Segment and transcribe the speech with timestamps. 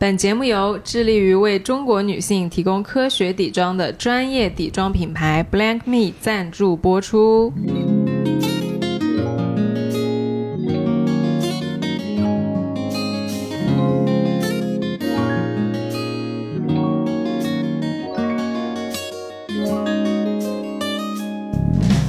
[0.00, 7.52] 本节目由致力于为中国女性提供科学底妆的专业底妆品牌 Blank Me 赞助播出。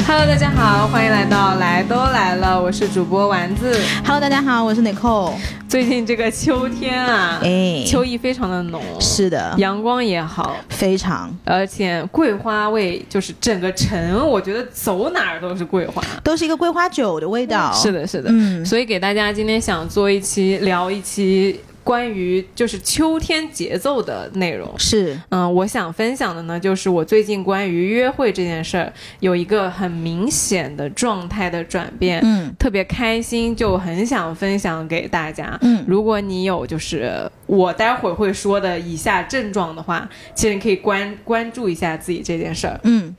[0.08, 3.78] Hello，大家好，欢迎来到来都来了，我是主播丸子。
[4.06, 5.34] Hello，大家好，我是 Nicole。
[5.72, 16.04] 最近这个秋天啊，哎秋意非常的浓，是的，阳光也好，非常而且桂花味就是整个城，我觉得走哪儿都是桂花。
[16.26, 17.72] 都是一个桂花酒的味道。
[17.72, 18.30] 是的，是的。
[18.34, 24.74] 嗯，所以给大家今天想做一期聊一期关于就是秋天节奏的内容。
[24.78, 35.58] 是嗯，我想分享的呢，就是我最近关于约会这件事儿有一个很明显的状态的转变，嗯特别开心，就很想分享给大家。
[35.62, 42.80] 嗯如果你有就是我待会儿会说的以下症状的话，其实你可以关关注一下自己这件事儿。
[42.84, 43.16] 嗯，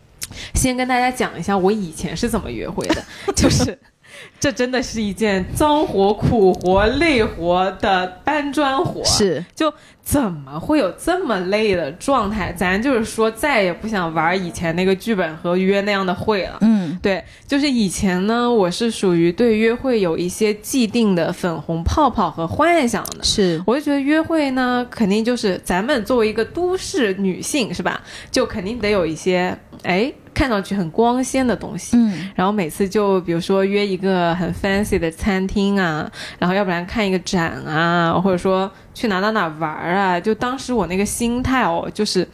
[0.54, 3.78] 先跟大家讲一下我以前是怎么约会的，就是
[4.40, 9.04] 这真的是一件脏活、苦活、累活的搬砖活。
[9.04, 12.52] 是就怎么会有这么累的状态？
[12.52, 16.58] 咱就是说再也不想玩以前那个剧本和约那样的会了。
[16.62, 23.22] 嗯对，就是以前呢，我是属于对约会有一些既定的粉红泡泡和幻想的。
[23.22, 28.02] 是我就觉得约会呢，肯定就是咱们作为一个都市女性，是吧？
[28.30, 31.96] 就肯定得有一些哎看上去很光鲜的东西。
[31.96, 42.26] 嗯然后每次就比如说约一个很 fancy 的餐厅啊，然后要不然看一个展啊，或者说去哪哪哪玩儿啊，就当时我那个心态哦，就是。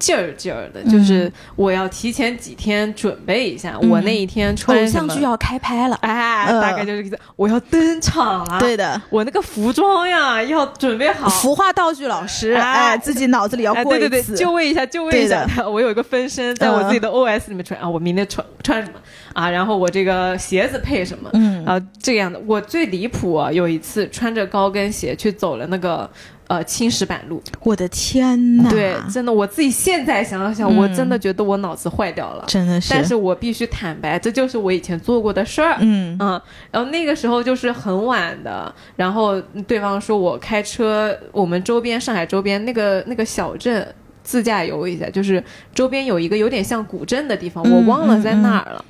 [0.00, 5.94] 劲儿劲儿的，就是我要提前几天准备一下，嗯我那一天穿偶像剧要开拍了。
[6.00, 7.08] 哎，呃大概就是。
[7.36, 11.28] 我要登场了， 对的，我那个服装呀要准备好。
[11.28, 14.36] 服化道具老师，哎哎，自己脑子里要哎，过对对对，一次。
[14.36, 15.46] 就位一下，就位一下。
[15.68, 18.98] 我有一个分身，在我自己的嗯 OS 里面穿、啊，我明天穿穿什么
[19.32, 19.50] 啊？
[19.50, 21.28] 然后我这个鞋子配什么？
[21.32, 22.40] 嗯啊，这样的。
[22.46, 26.08] 我最离谱啊，有一次穿着高跟鞋去走了那个
[26.50, 28.68] 呃青石板路，我的天呐！
[28.68, 32.44] 对，真的，我自己现在想想，嗯我真的觉得我脑子坏掉了。
[32.48, 32.92] 真的是。
[32.92, 35.76] 但是我必须坦白，这就是我以前做过的事儿。
[35.78, 43.86] 嗯嗯，然后那个时候就是很晚的，然后对方说我开车，我们周边上海周边那个那个小镇
[44.24, 45.40] 自驾游一下，就是
[45.72, 48.84] 周边有一个有点像古镇的地方，嗯我忘了在哪儿了。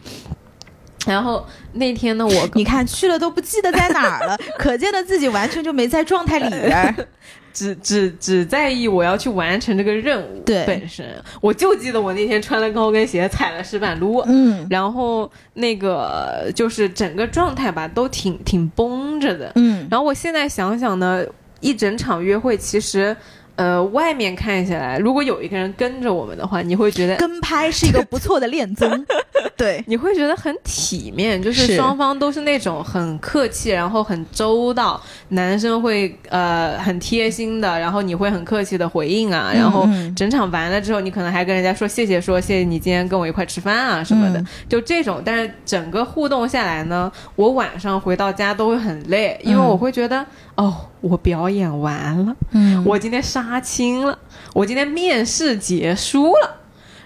[1.06, 6.94] 然后那天呢，我你看去了都不记得在哪儿了， 可见的自己完全就没在状态里边儿。
[7.52, 11.06] 只只只在意我要去完成这个任务对本身，
[11.40, 19.52] 我就记得我那天穿了高跟鞋，踩了石板路，嗯然后那个就是整个状态吧，都挺挺绷着的。
[19.56, 21.24] 嗯然后我现在想想呢，
[21.60, 23.16] 一整场约会其实，
[23.60, 27.16] 呃，外面看下来，如果有一个人跟着我们的话，你会觉得。
[27.16, 28.88] 跟拍是一个不错的恋综。
[29.54, 45.20] 对，你会觉得很体面，就是是双方都是那种很客气，然后很周到，男生会呃很贴心的，然后你会很客气的回应啊，然后嗯整场完了之后，你可能还跟人家说谢谢，说谢谢你今天跟我一块吃饭啊什么的，嗯就这种。
[45.22, 54.18] 但是整个互动下来呢，我晚上回到家都会很累，因为嗯我会觉得、哦，我表演完了，嗯我今天杀青了，
[54.52, 56.56] 我今天面试结束了。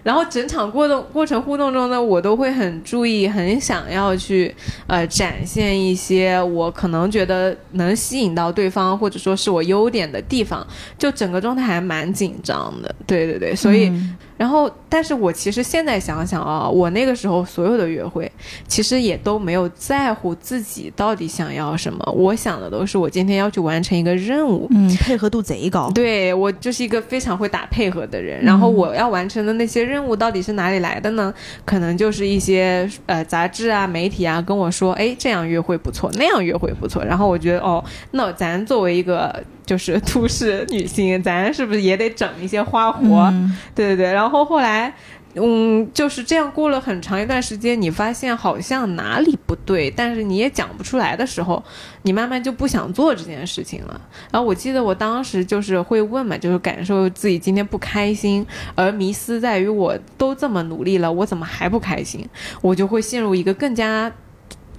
[0.03, 4.55] 然后整场过动过程互动中呢，我都会很注意，很想要去
[4.87, 10.67] 呃展现一些我可能觉得能吸引到对方，或者说是我优点的地方，
[10.99, 12.95] 就整个状态还蛮紧张的。
[13.07, 18.31] 对对对，所以、嗯然后，但是我其实现在想想啊，我那个时候所有的约会，
[18.67, 24.67] 其实也都没有在乎自己到底想要什么，我想的都是我今天要去完成一个任务。
[24.71, 25.91] 嗯，配合度贼高。
[25.95, 31.33] 对我就是一个非常会打配合的人，然后我要完成的那些任务到底是哪里来的呢？
[31.65, 43.23] 可能就是一些呃杂志啊、媒体啊跟我说，哎，这样约会不错，那样约会不错，然后我觉得哦，那咱作为一个就是 都市女性，咱是不是也得整一些花活？
[43.33, 44.93] 嗯对对对，然后后来。
[45.37, 51.61] 嗯，就是这样过了很长一段时间，你发现好像哪里不对，但是你也讲不出来的时候，
[52.03, 54.01] 你慢慢就不想做这件事情了。
[54.31, 58.47] 然后我记得我当时就是会问嘛，就是感受自己今天不开心，
[58.77, 62.25] 而迷思在于我都这么努力了，我怎么还不开心？
[62.63, 64.09] 我就会陷入一个更加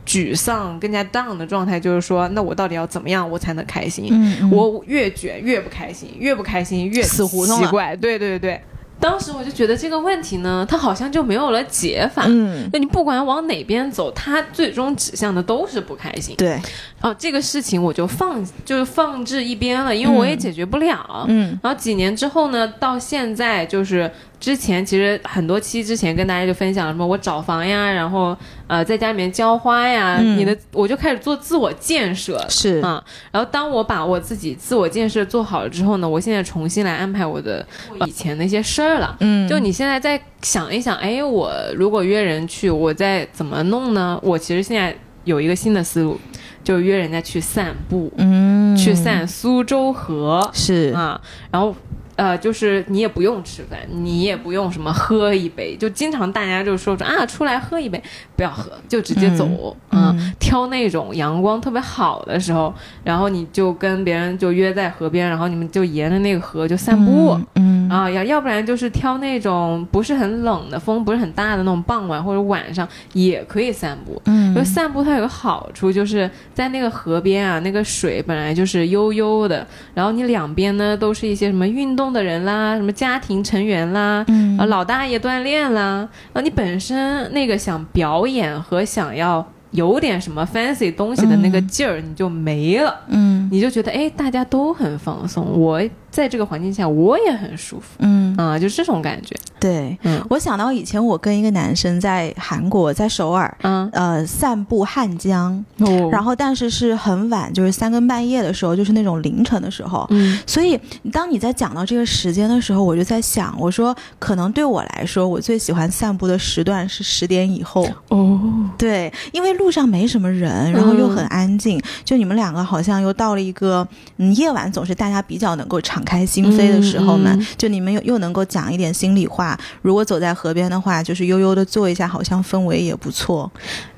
[0.05, 4.07] 沮丧、更加 down 的状态，就是说，那我到底要怎么样我才能开心？
[4.11, 7.95] 嗯，嗯我越卷越不开心，越不开心越死胡同奇怪。
[7.95, 8.61] 对对对对。
[8.97, 12.23] 当时我就觉得这个问题呢，它好像就没有了解法。
[12.27, 16.33] 嗯，那你不管往哪边走，它最终指向的都是不开心。
[16.37, 16.57] 对，
[17.01, 21.25] 哦，这个事情我就放就是放置一边了，因为我也解决不了。
[21.27, 24.09] 嗯然后几年之后呢，到现在就是
[24.45, 28.37] 之前其实很多期之前跟大家就分享了什么我找房呀，然后
[28.67, 33.03] 呃在家里面浇花呀，嗯你的我就开始做自我建设是，啊。
[33.31, 37.65] 然后当我把我自己自我建设做好了之后呢，我现在重新来安排我的
[38.05, 39.17] 以前那些事儿了。
[39.21, 44.19] 嗯，就你现在再想一想，哎，我如果约人去，我再怎么弄呢？
[44.21, 46.19] 我其实现在有一个新的思路，
[46.63, 51.19] 就约人家去散步，嗯，去散苏州河是，啊，
[51.49, 51.75] 然后。
[52.15, 58.01] 呃，就是你也不用吃饭，你也不用什么喝一杯，就经常大家就说说啊，出来喝一杯，
[58.35, 59.45] 不要喝，就直接走，
[59.91, 62.73] 嗯嗯挑那种阳光特别好的时候，
[63.03, 74.21] 然后你就跟别人就约在河边，然后你们就沿着那个河就散步，嗯，啊，要要不然就是挑那种不是很冷的风不是很大的那种傍晚或者晚上也可以散步。
[74.25, 84.57] 嗯，因为散步它有个好处，就是在那个河边啊，那个水本来就是悠悠的，然后你两边呢都是一些什么运动的人啦，什么家庭成员啦，嗯。
[84.57, 93.49] 啊老大爷锻炼啦，啊你本身那个想表演和想要有点什么 fancy 东西的那个劲儿你就没了，嗯。
[93.51, 95.81] 你就觉得哎大家都很放松，我
[96.15, 97.97] 在这个环境下我也很舒服。
[97.99, 99.35] 嗯，啊，就这种感觉。
[99.59, 103.53] 对，嗯我想到以前我跟一个男生在韩国，在首尔。
[103.63, 110.07] 嗯，呃，散步汉江，哦然后但是是很晚，就是三更半夜的时候，就是那种凌晨的时候。
[110.11, 110.79] 嗯所以
[111.11, 117.85] 当你在讲到这个时间的时候，我就在想，我说可能对我来说，我最喜欢散步的时段是十点以后。
[118.07, 118.39] 哦，
[118.77, 123.85] 对，因为路上没什么人，然后又很安静，就你们两个好像又到了一个
[124.17, 129.59] 嗯夜晚，总是大家比较能够敞开心扉的时候嘛，嗯嗯就你们又又能够讲一点心里话。
[129.81, 133.51] 如果走在河边的话，就是悠悠的坐一下，好像氛围也不错。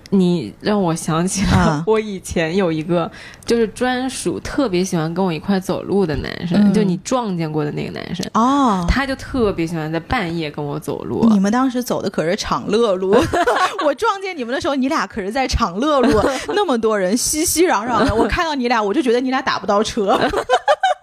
[0.10, 3.12] 你让我想起了啊我以前有一个
[3.46, 8.86] 就是专属特别喜欢跟我一块走路的男生，嗯就你撞见过的那个男生，哦。
[8.88, 11.28] 他就特别喜欢在半夜跟我走路。
[11.34, 13.12] 你们当时走的可是长乐路，
[13.86, 16.22] 我撞见你们的时候，你俩可是在长乐路，
[16.56, 20.18] 那么多人熙熙攘攘的，我看到你俩，我就觉得你俩打不到车。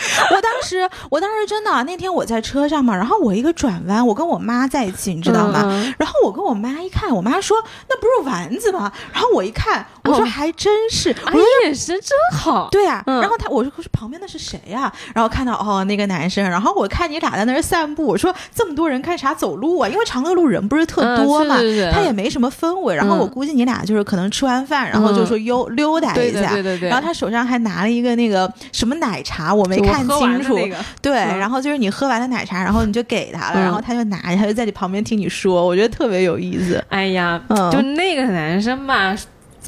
[0.34, 5.62] 我当时，我当时真的那天我在车上嘛，然后我一个转弯，我跟我妈在一起，你知道吗？
[5.98, 7.56] 然后我跟我妈一看，我妈说
[7.88, 8.92] 那不是丸子吗？
[9.12, 11.32] 然后我一看，我说哦还真是，哎，
[11.64, 12.68] 眼神真好。
[12.70, 19.88] 对啊、嗯然后他我说旁边的是谁呀、然后看到哦那个男生，然后我看你俩在那儿散步，我说这么多人看啥走路啊？
[19.88, 21.56] 因为长乐路人不是特嗯多嘛，
[21.92, 22.94] 他也没什么氛围。
[22.94, 26.52] 然后我嗯估计你俩就是可能吃完饭，然后就说溜溜达一下。
[26.52, 26.88] 对对对对。
[26.88, 30.54] 然后他手上还拿了一个那个什么奶茶，我没看清楚。
[30.56, 36.82] 那个对，嗯然后就是你喝完了奶茶，然后你就给他了，嗯然后他就拿着，他就在你旁边听你说，我觉得特别有意思。
[36.88, 39.14] 哎呀，嗯就那个男生吧，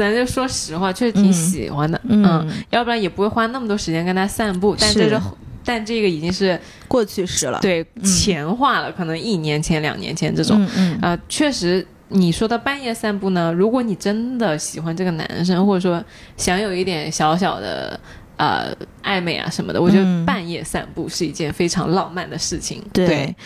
[0.02, 2.00] 咱就说实话，确实挺嗯喜欢的。
[2.08, 4.76] 嗯要不然也不会花那么多时间跟他散步。
[4.78, 5.20] 但这是，
[5.64, 6.58] 但这个已经是
[6.88, 10.68] 过去式了。，对嗯前话了，可能一年前、两年前这种。
[10.76, 16.04] 嗯确实，你说的半夜散步呢，如果你真的喜欢这个男生，或者说
[16.36, 17.98] 想有一点小小的
[18.36, 22.82] 呃暧昧啊什么的，我觉嗯得半夜散步是一件非常浪漫的事情。
[22.92, 23.36] 对对，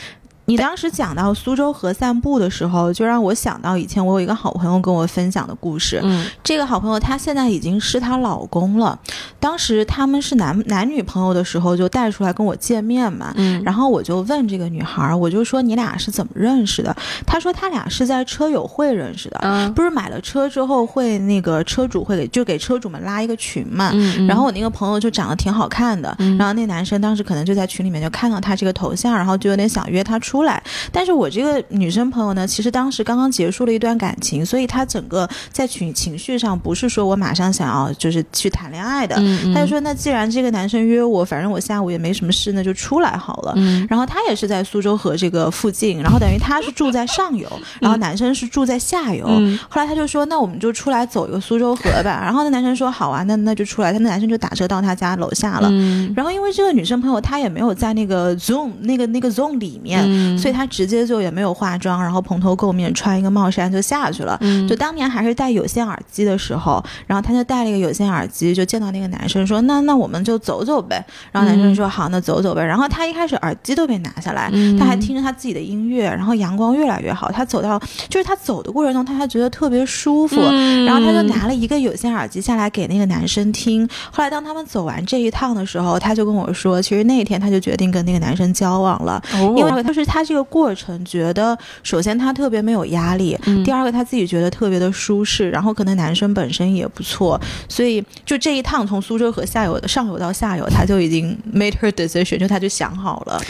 [0.46, 6.00] 你当时讲到苏州河散步的时候，就让我想到以前我有一个好朋友跟我分享的故事。
[6.02, 8.96] 嗯这个好朋友她现在已经是她老公了，
[9.40, 13.32] 当时他们是男男女朋友的时候就带出来跟我见面嘛。
[13.37, 16.94] 嗯，然后我就问这个女孩，我就说你俩是怎么认识的？
[17.26, 23.90] 她说他俩是在车友会认识的，嗯，不是买了车之后会那个车主会给就给车主们拉一个群嘛。
[23.92, 30.62] 嗯嗯，然后我那个朋友就长得挺好看的，嗯然后那男生当时可能就在群里面就看到她这个头像，然后就有点想约她出来。
[30.93, 39.16] 但是我这个女生朋友呢，其实当时刚刚结束了一段感情，所以她整个在情情绪上不是说我马上想要就是去谈恋爱的。
[39.19, 43.52] 嗯，嗯她就说，那既然这个男生约我，反正我下午也没什么事，那就出来好了。
[43.57, 47.50] 嗯然后她也是在苏州河这个附近，然后等于她是住在上游，
[47.81, 49.26] 然后男生是住在下游。
[49.28, 52.21] 嗯后来她就说：“那我们就出来走一个苏州河吧。
[52.25, 55.69] ”然后那男生说：“好啊，那那就出来。”他那男生就打车到他家楼下了。
[55.71, 60.02] 嗯然后因为这个女生朋友她也没有在那个 Zoom 那个那个 Zoom 里面，
[60.38, 64.38] 所以他直接就也没有化妆，然后蓬头垢面，穿一个帽衫就下去了。
[64.40, 77.30] 嗯就当年还是戴有线耳机的时候，然后他就戴了一个有线耳机，就见到那个男生说：“那那我们就走走呗。”然后男生说：“好，那走走呗。”然后他一开始耳机都没拿下来，嗯他还听着他自己的音乐，然后阳光越来越好。
[77.30, 77.78] 他走到
[78.09, 80.37] 就是他走的过程中，他还觉得特别舒服。
[80.40, 83.88] 嗯然后他就拿了一个有线耳机下来给那个男生听。
[84.11, 103.40] 后来当他们走完这一趟的时候，他就跟我说，其实那一天他就决定跟那个男生交往了，哦因为就是他这个过程觉得，首先他特别没有压力，嗯第二个他自己觉得特别的舒适，然后可能男生本身也不错，所以就这一趟从苏州河下游的上游到下游，他就已经 made her decision，就他就想好了。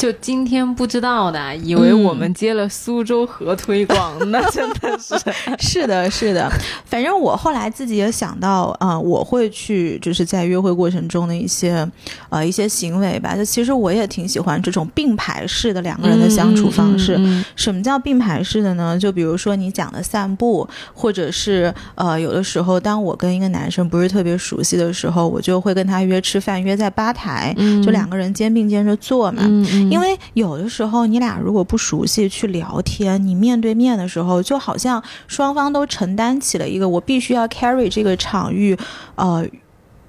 [0.00, 5.14] 就今天不知道的，以为我们接了苏州河推广，那真的是
[5.60, 6.50] 是的，是的，
[6.86, 11.86] 反正我后来自己也想到，啊、我会去就是在约会过程中的一些，
[12.30, 13.36] 呃，一些行为吧。
[13.36, 17.16] 就其实我也挺喜欢这种并排式的两个人的相处方式。
[17.18, 18.98] 嗯什么叫并排式的呢？
[18.98, 29.42] 就比如说你讲的散步，或者是呃，有的时候当我跟一个男生不是特别熟悉的时候，我就会跟他约吃饭，约在吧台，嗯就两个人肩并肩着坐嘛。
[29.90, 38.76] 因为有的时候你俩如果不熟悉去聊天，你面对面的时候，就好像双方都承担起了一个我必须要 carry 这个场域，
[39.16, 39.46] 呃。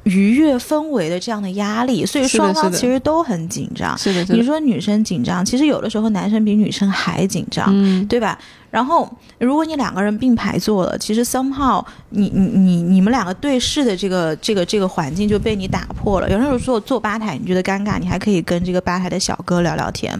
[0.03, 3.97] 愉悦氛围的这样的压力，所以双方其实都很紧张。
[3.97, 8.37] 是的，是的，你说女生紧张，其实有的时候男生比女生还紧张，嗯对吧？
[8.71, 16.29] 然后如果你两个人并排坐了，其实 somehow 你你你你们两个对视的这个这个这个环境就被你打破了。
[16.31, 20.17] 有时候说坐吧台你觉得尴尬，你还可以跟这个吧台的小哥聊聊天。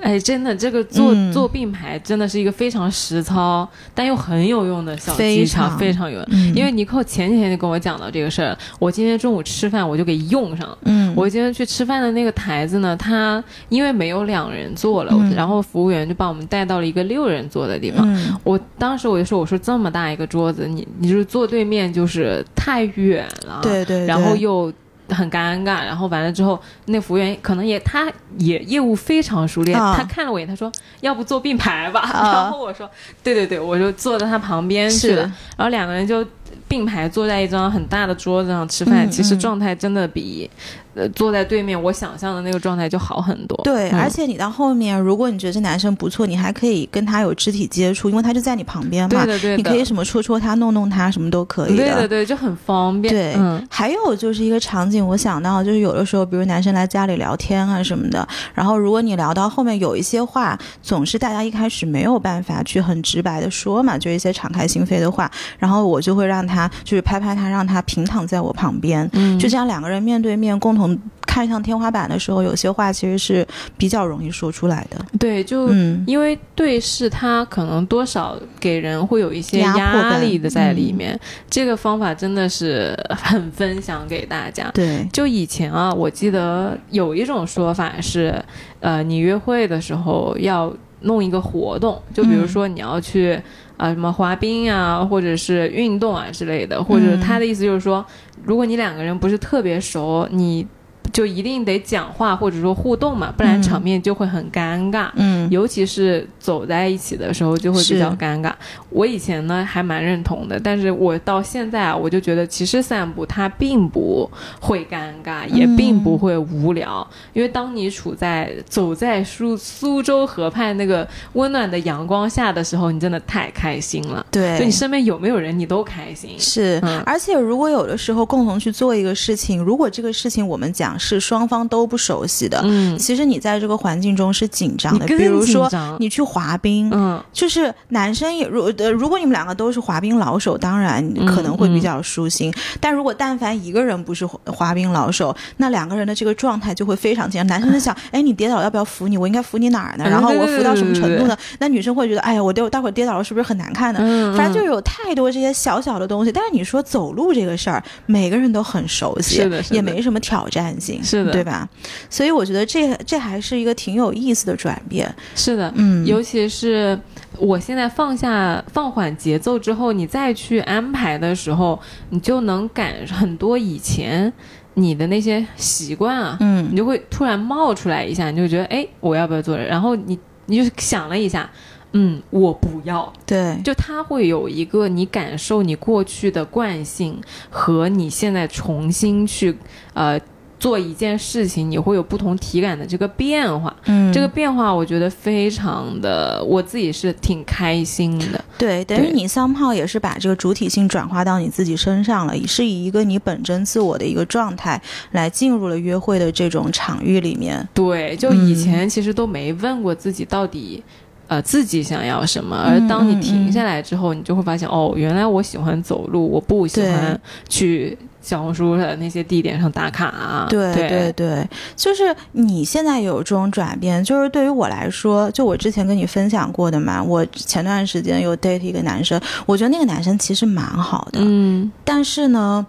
[0.02, 6.26] 哎，真的，这个做、嗯做并排真的是一个非常实操，但又很有用的小技巧，非常有用。
[6.30, 10.76] 嗯因为尼寇前几天就跟我讲到这个事儿，我今天中午吃饭我就给用上。
[10.84, 18.04] 嗯，我今天去吃饭的那个台子呢，它因为没有两人坐了，嗯然后服务员就把我们带到了一个六人坐的地方。
[18.14, 24.72] 嗯我当时我就说，我说这么大一个桌子，你你就是坐对面就是太远了，对对对然后又
[25.14, 32.88] 很尴尬，然后完了之后，那服务员可能也他也业务非常熟练，啊他看了我一眼，他说要不坐并排吧，啊然后我说
[33.22, 35.22] 对对对，我就坐在他旁边去了，
[35.56, 36.24] 然后两个人就
[36.66, 40.48] 并排坐在一张很大的桌子上吃饭，嗯其实嗯状态真的比
[40.94, 43.58] 呃坐在对面我想象的那个状态就好很多。
[43.64, 53.12] 对，嗯而且你到后面，如果你觉得这男生不错，你还可以跟他有肢体接触，因为他就在你旁边嘛，对的对的，你可以什么戳戳他、弄弄他，什么都可以对的对，就很方便。
[53.12, 70.79] 对，嗯还有就是一个场景，我想到就是有的时候，比如男生来家里聊天啊什么的，然后如果你聊到后面有一些话，总是大家一开始没有办法去很直白的说嘛，就一些敞开心扉的话，然后我就会让他就是拍拍他，让他平躺在我旁边，嗯，就这样两个人面对面共同
[71.26, 73.46] 看向天花板的时候，有些话其实是
[73.76, 74.96] 比较容易说出来的。
[75.18, 81.18] 对，就嗯，因为对视，它可能多少给人会有一些压力的在嗯里面。
[81.48, 84.70] 这个方法真的是很分享给大家。
[84.74, 88.42] 对，就以前啊，我记得有一种说法是，
[88.80, 90.72] 呃，你约会的时候要
[91.02, 93.40] 弄一个活动，就比如嗯说你要去
[93.80, 97.20] 啊、呃什么滑冰啊，或者是运动啊之类的，或者嗯。
[97.20, 98.04] 他的意思就是说，
[98.44, 100.66] 如果你两个人不是特别熟，你
[101.12, 105.10] 就一定得讲话或者说互动嘛，不然嗯场面就会很尴尬。
[105.14, 108.52] 嗯，尤其是走在一起的时候，就会比较尴尬。
[108.90, 124.24] 我以前呢还蛮认同的，但是我到现在啊，我就觉得其实散步它并不会尴尬，也嗯并不会无聊，因为当你处在走在苏苏州河畔那个温暖的阳光下的时候，你真的太开心了。
[124.30, 126.38] 对就对你，身边有没有人，你都开心。
[126.38, 135.06] 是，嗯而且如果有的时候共同去做一个事情，如果这个事情我们讲是双方都不熟悉的，嗯，其实你在这个环境中是紧张的。
[135.06, 142.52] 比如说你去滑冰，嗯就是男生也如呃，如果你们两个都是滑冰老手，当然嗯可能会比较舒心。
[142.78, 147.46] 但如果但凡一个人不是滑滑冰老手，那两个人的这个状态就会非常紧张。
[147.46, 149.16] 男生在想， 哎，你跌倒要不要扶你？
[149.16, 150.04] 我应该扶你哪儿呢？
[150.06, 151.36] 嗯然后我扶到什么程度呢？
[151.58, 154.00] 那女生会觉得，哎呀，我待待会儿跌倒了是不是很难看呢？
[154.02, 161.68] 嗯，反正就有太多这些小小的东西，但是你说走路这个事儿，每个人都很熟悉，是的是的也没什么挑战性，是的对吧？
[162.08, 166.98] 所以我觉得这这还是一个挺有意思的转变，是的，嗯，尤其是
[167.38, 171.78] 我现在放下放缓节奏之后，你再去安排的时候，
[172.08, 174.32] 你就能感很多以前
[174.74, 179.66] 你的那些习惯啊，嗯你就会突然冒出来一下，你就觉得哎，我要不要做人？
[179.66, 181.50] 然后你你就想了一下。
[181.92, 183.12] 嗯，我不要。
[183.26, 187.20] 对，就它会有一个你感受你过去的惯性
[187.50, 189.52] 和你现在重新去
[189.92, 190.16] 呃
[190.60, 193.74] 做一件事情，你会有不同体感的这个变化。
[193.86, 198.44] 嗯，这个变化我觉得非常的，我自己是挺开心的。
[198.58, 204.80] 对，等于你 somehow 也是把这个主体性转化到你自己身上了，是以一个你本真自我的一个状态
[205.12, 207.66] 来进入了约会的这种场域里面。
[207.74, 210.84] 对，就以前其实都没问过自己到底。
[211.26, 212.56] 呃，自己想要什么？
[212.56, 220.46] 而当你停下来之后，你就会发现，哦，原来我喜欢走路，我不喜欢去小红书的那些地点上打卡啊。
[220.50, 232.66] 对对对，就是你现在有这种转变，就是对于我来说，就我之前跟你分享过的嘛，我前段时间有 date 一个男生，我觉得那个男生其实蛮好的，嗯，但是呢。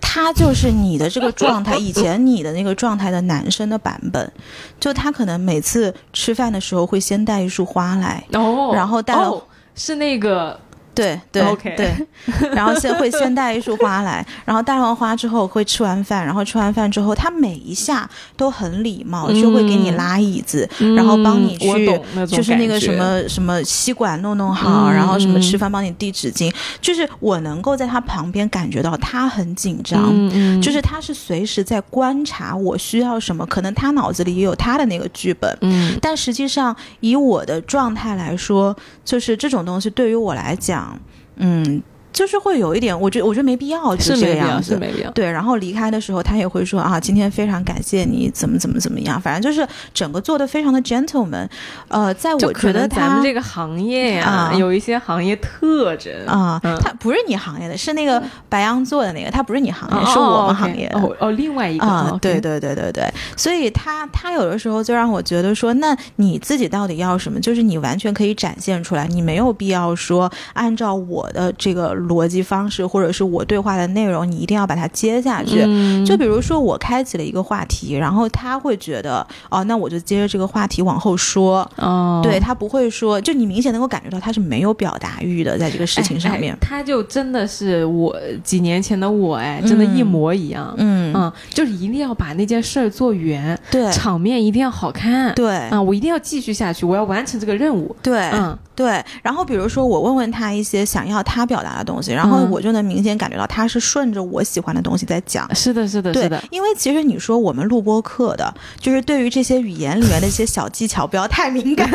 [0.00, 4.32] 他就是你的这个状态，以前你的那个状态的男生的版本，
[4.80, 10.58] 就他可能每次吃饭的时候会先带一束花来，哦，然后带了是那个。
[10.98, 11.94] 对对对，
[12.52, 30.12] 然后先会先带一束花来，然后带完花之后会吃完饭，然后吃完饭之后他每一下都很礼貌，就会给你拉椅子，然后帮你去就是那个什么什么吸管弄弄好，然后什么吃饭帮你递纸巾，就是我能够在他旁边感觉到他很紧张，
[30.60, 40.87] 就是他是随时在观察我需要什么，可能他脑子里也有他的那个剧本，嗯，但实际上以我的状态来说，就是这种东西对于我来讲。
[41.36, 41.82] 嗯。
[42.18, 45.10] 就是会有一点，我觉得我觉得没必要，就是这个样子，是没必要。
[45.12, 51.48] 对，然后离开的时候，他也会说啊，今天非常感谢你，怎么怎么怎么样，反正就是整个做的非常的 gentleman。
[51.86, 67.38] 呃，在我觉得咱们这个行业呀，有一些行业特征啊，他不是你行业的，是那个白羊座的那个，他不是你行业，是我们行业哦哦，另外一个啊，对对对对对，所以他他有的时候就让我觉得说，那你自己到底要什么？
[67.38, 71.94] 就是你完全可以展现出来，你没有必要说按照我的这个。
[72.08, 75.62] 逻辑方式，或者是我对话的内容，你一定要把它接下去。
[76.04, 81.68] 就比如说，我开启了一个话题，然后他会觉得，哦，那我就接着这个话题往后说。
[81.76, 86.56] 哦，对他不会说，就你明显能够感觉到他是没有表达欲的，在这个事情上面。
[86.60, 90.74] 他就真的是我几年前的我，哎，真的一模一样。
[90.78, 98.56] 嗯嗯，就是一定要把那件事儿做圆，对，场面一定要好看，对，啊，我一定要继续下去，我要完成这个任务，对，嗯。
[98.78, 105.52] 对，然后比如说我问问他一些想要他表达的东西，然后我就能明显感觉到他是顺着我喜欢的东西在讲。
[105.54, 106.42] 是的，是的，是的。
[106.50, 111.90] 因为其实你说我们录播课的，就是对于这些语言里面的一些小技巧不要太敏感，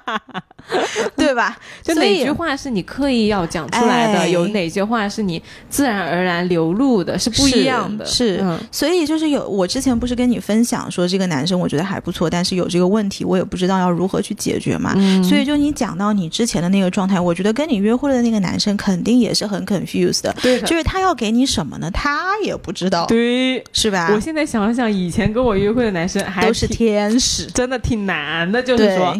[1.16, 1.58] 对吧？
[1.82, 8.06] 就哪句话是你刻意要讲出来的，有哪些话是你自然而然流露的，是不一样的。
[8.06, 14.94] 是，所以就是有我之前不是跟你分享说这个男生我觉得还不错，但是有这个问题，我也不知道要如何去解决嘛。
[15.22, 15.98] 所以就你讲。
[15.98, 21.88] 到你之前的那个状态，我觉得跟你约会的那个男生肯定也是很 confused 的，对，就是他要给你什么呢？
[21.92, 24.10] 他也不知道，对，是吧？
[24.12, 29.16] 我现在想想，以前跟我约会的男生还都是天使，真的挺难的，就是说。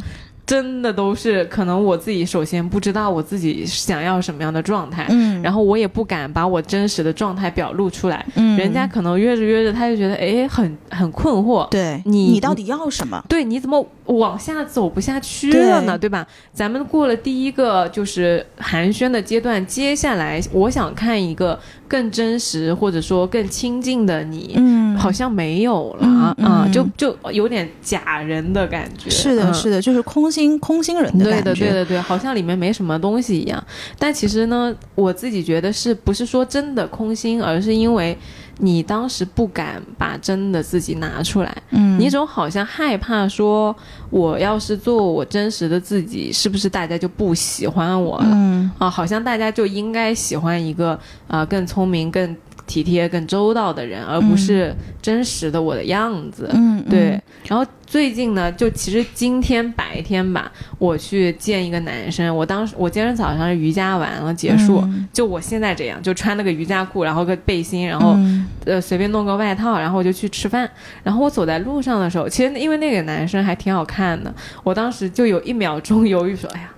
[0.49, 13.23] 真的都是可能我自己首先不知道我自己想要什么样的状态，嗯，然后我也不敢把我真实的状态表露出来，嗯，人家可能约着约着他就觉得哎很很困惑，对你你到底要什么？
[13.29, 15.99] 对，你怎么往下走不下去了呢？
[15.99, 16.27] 对吧？
[16.53, 26.07] 咱们过了第一个就是寒暄的阶段，接下来我想看一个更真实或者说更亲近的你，嗯，好像没有了
[26.43, 30.29] 啊，就就有点假人的感觉，是的，是的，就是空。
[30.29, 33.65] 心空心人的感觉，对的，对的，对，好像里面没什么东西一样。
[33.99, 38.17] 但其实呢，我自己觉得是不是说真的空心，而是因为
[38.59, 41.63] 你当时不敢把真的自己拿出来。
[41.71, 43.75] 嗯，你总好像害怕说，
[44.11, 48.29] 我要是做我真实的自己，是不是大家就不喜欢我了？
[48.33, 52.37] 嗯啊，好像大家就应该喜欢一个啊更聪明、更
[52.69, 56.49] 体贴、更周到的人，而不是真实的我的样子。
[56.53, 57.21] 嗯，对。
[57.49, 57.67] 然后。
[57.89, 62.37] 最近呢，就其实今天白天吧，我去见一个男生。
[62.37, 68.15] 我当时我今天早上是瑜伽完了结束，就我现在这样，就穿了个瑜伽裤，然后个背心，然后
[68.67, 70.71] 呃随便弄个外套，然后我就去吃饭。
[71.03, 74.31] 然后我走在路上的时候，其实因为那个男生还挺好看的，
[74.63, 76.69] 我当时就有一秒钟犹豫说：“哎呀。”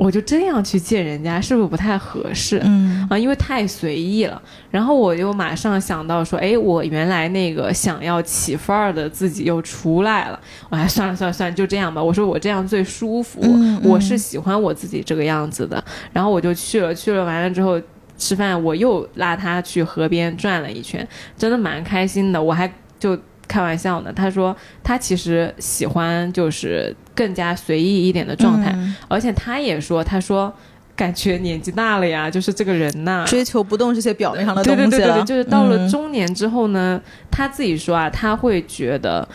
[0.00, 2.58] 我就这样去见人家，是不是不太合适？
[2.64, 4.40] 嗯啊，因为太随意了。
[4.70, 10.40] 然后我又马上想到说，哎，我原来那个想要起范儿的自己又出来了。
[10.70, 12.02] 我还算了算了算了，就这样吧。
[12.02, 13.42] 我说我这样最舒服，
[13.82, 15.84] 我是喜欢我自己这个样子的。
[16.14, 17.78] 然后我就去了，去了完了之后
[18.16, 22.42] 吃饭，我又拉他去河边转了一圈，真的蛮开心的。
[22.42, 23.18] 我还就。
[23.50, 28.72] 开玩笑呢，他说他其实喜欢就是更加随意一点的状态，
[29.08, 30.54] 而且他也说，他说
[30.94, 34.88] 感觉年纪大了呀，就是这个人呐，追求不动这些表面上的东西了。
[34.88, 35.88] 对对对对，就是到了嗯。
[35.88, 39.26] 中年之后呢，他自己说啊，他会觉得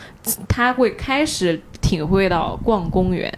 [0.48, 3.30] 他会开始体会到逛公园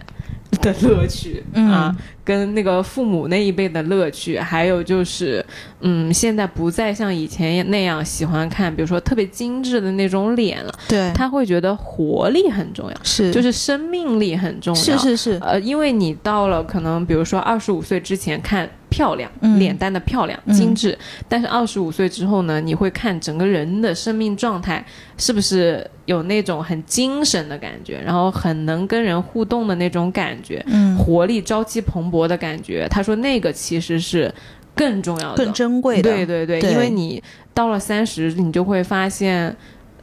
[0.63, 1.71] 的乐趣、嗯。
[1.71, 5.45] 啊，跟那个父母那一辈的乐趣，还有就是，
[5.81, 19.59] 嗯，现在不再像以前那样喜欢看，比如说特别精致的那种脸了，对，他会觉得活力很重要，是就是生命力很重要，是是是，呃，因为你到了可能比如说二十五岁之前看漂亮，嗯。
[19.59, 20.55] 脸蛋的漂亮、嗯。
[20.55, 20.99] 精致，
[21.29, 24.85] 但是二十五岁之后呢，你会看整个人的生命状态
[25.17, 32.87] 是不是有那种很精神的感觉，然后很能跟人互动的那种感觉，嗯，活力、朝气蓬勃的感觉。
[32.91, 34.33] 他说那个其实是
[34.75, 36.11] 更重要的，更珍贵的。
[36.11, 36.73] 对对对，对。
[36.73, 37.23] 因为你
[37.53, 39.55] 到了三十，你就会发现，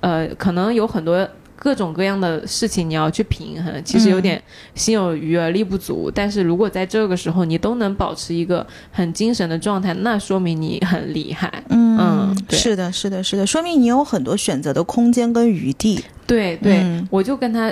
[0.01, 4.41] 呃，可能有很多各种各样的事情你要去平衡，其实有点
[4.75, 6.11] 心有余而力不足。
[6.13, 11.63] 但是如果在这个时候你都能保持一个很精神的状态，那说明你很厉害。
[11.69, 16.03] 嗯是的，是的，是的，说明你有很多选择的空间跟余地。
[16.27, 17.71] 对对，嗯我就跟他。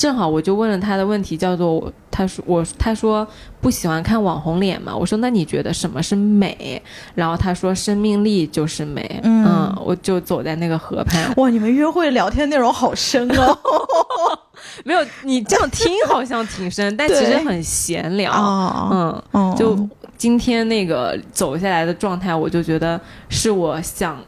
[0.00, 3.26] 正好我就问了他的问题，叫做他说我他说
[3.60, 6.80] 不喜欢看网红脸嘛，我说那你觉得什么是美？
[7.14, 13.58] 然后他说生命力就是美，嗯我就走在那个河畔，哇，你们约会聊天内容好深哦。
[14.86, 18.32] 没有，你这样听好像挺深，但其实很闲聊。
[18.32, 19.78] 哦，嗯，哦，就
[20.16, 24.18] 今天那个走下来的状态，我就觉得是我想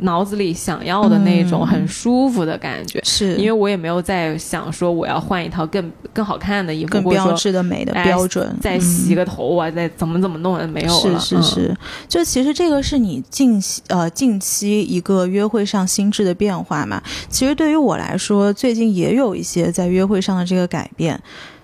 [0.00, 3.00] 脑子里想要的那种嗯很舒服的感觉。
[3.04, 11.18] 是因为我也没有在想说我要换一套更更好看的衣服，更标志的美的哎标准，再洗个头啊，再怎么怎么弄的没有了。
[11.18, 11.76] 嗯是是是，
[12.08, 17.02] 就其实这个是你近期呃近期一个约会上心智的变化嘛。
[17.28, 21.20] 其实对于我来说，最近也有一些在约会上的这个改变。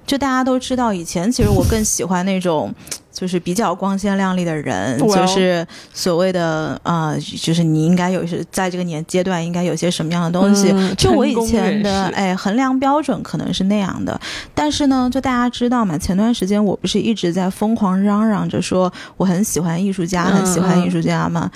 [0.07, 2.75] 就大家都知道，以前其实我更喜欢那种。
[3.15, 10.71] 就是比较光鲜亮丽的人就是所谓的呃，就是你应该有是在这个年阶段应该有些什么样的东西。
[10.73, 14.21] 嗯就我以前的哎衡量标准可能是那样的，
[14.55, 21.51] 但是呢，就大家知道嘛，前段时间我不是一直在疯狂嚷嚷着说我很喜欢艺术家，嗯很喜欢艺术家吗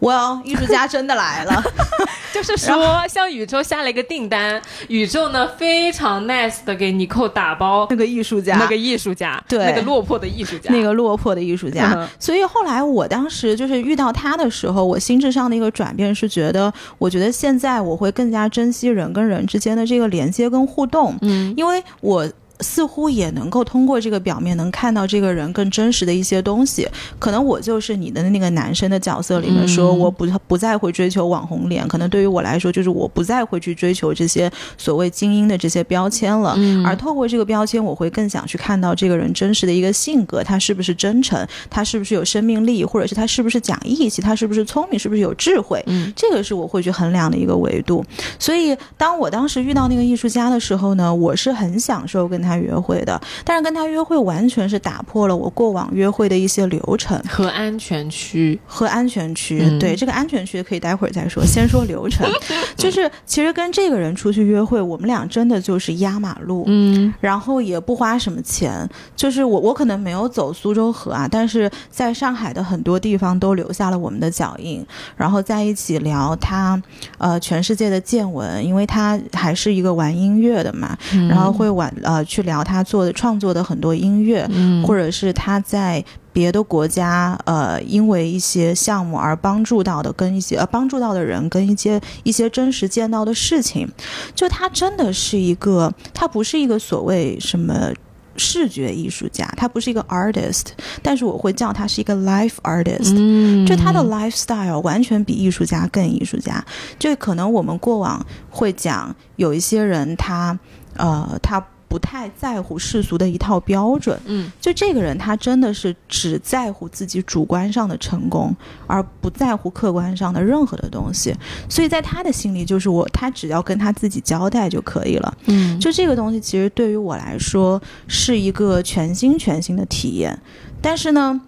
[0.00, 1.62] ？Well，艺术家真的来了，
[2.34, 11.92] 就是说，向宇宙下了一个订单，宇宙呢非常 nice 的给尼寇打包那个艺术家，那个艺术家，对那个落魄的艺术家，那个落魄的艺术家。
[11.96, 22.28] 嗯所以后来我当时就是遇到他的时候，我心智上的一个转变是觉得，我觉得现在我会更加珍惜人跟人之间的这个连接跟互动，嗯因为我。
[22.62, 26.88] 似乎也能够通过这个表面能看到这个人更真实的一些东西。
[27.18, 36.54] 可能我就是你的那个男生的角色里面说，嗯我不不再会追求网红脸，可能对于我来说，就是我不再会去追求这些所谓精英的这些标签了。
[36.56, 45.82] 嗯而透过这个标签，我会更想去看到这个人真实的一个性格，他是不是真诚，他是不是有生命力，或者是他是不是讲义气，他是不是聪明，是不是有智慧。
[45.86, 48.04] 嗯这个是我会去衡量的一个维度。
[48.38, 53.20] 所以，当我当时遇到那个艺术家的时候呢，我是很享受跟他约会的。
[53.44, 59.60] 但是跟他约会完全是打破了我过往约会的一些流程和安全区，和安全区。
[59.62, 62.28] 嗯对这个安全区可以待会儿再说，先说流程。
[62.76, 66.64] 就是其实跟这个人出去约会，我们俩真的就是压马路。
[66.66, 74.84] 嗯然后也不花什么钱，就是我我可能没有走苏州河啊，但是在上海的很多地方都留下了我们的脚印，
[75.16, 76.80] 然后在一起聊他
[77.18, 93.88] 呃全世界的见闻，因为他还是一个玩音乐的嘛，嗯然后会玩呃去聊他做的创作的很多音乐，嗯或者是他在别的国家呃因为一些项目而帮助到的，跟一些呃帮助到的人跟一些一些真实见到的事情，
[94.34, 97.92] 就他真的是一个，他不是一个所谓什么。
[98.34, 100.68] 视觉艺术家，他不是一个 artist，
[101.02, 103.12] 但是我会叫他是一个 life artist。
[103.14, 106.64] 嗯就他的 lifestyle 完全比艺术家更艺术家。
[106.98, 110.58] 就可能我们过往会讲，有一些人他
[110.96, 121.36] 呃他不太在乎世俗的一套标准，嗯就这个人，他真的是只在乎自己主观上的成功，而不在乎客观上的任何的东西。
[121.68, 125.36] 所以在他的心里，就是我，他只要跟他自己交代就可以了。
[125.48, 127.78] 嗯就这个东西，其实对于我来说
[128.08, 130.40] 是一个全新全新的体验。
[130.80, 131.38] 但是呢，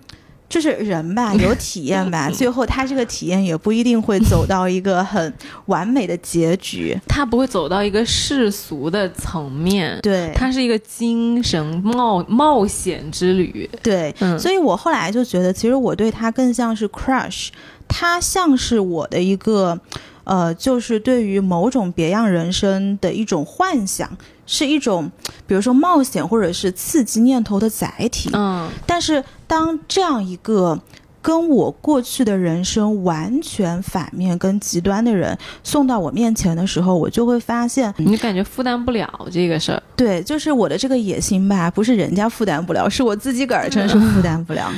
[0.49, 5.33] 就是人吧， 有体验吧， 最后他这个体验也不一定会走到一个很
[5.67, 6.97] 完美的结局。
[7.09, 13.69] 他不会走到一个世俗的层面，对，他是一个精神冒冒险之旅。
[13.83, 17.49] 对，嗯所以我后来就觉得，其实我对他更像是 crush，
[17.89, 19.79] 他像是我的一个，
[20.25, 25.11] 呃，就是对于某种别样人生的一种幻想，是一种，
[25.47, 28.31] 比如说冒险或者是刺激念头的载体。
[28.33, 30.81] 嗯但是当这样一个
[31.23, 39.83] 跟我过去的人生完全反面跟极端的人送到我面前的时候，我就会发现，你感觉负担不了这个事儿。
[39.97, 44.71] 对，就是我的这个野心吧，不是人家负担不了，是我自己个儿真是负担不了。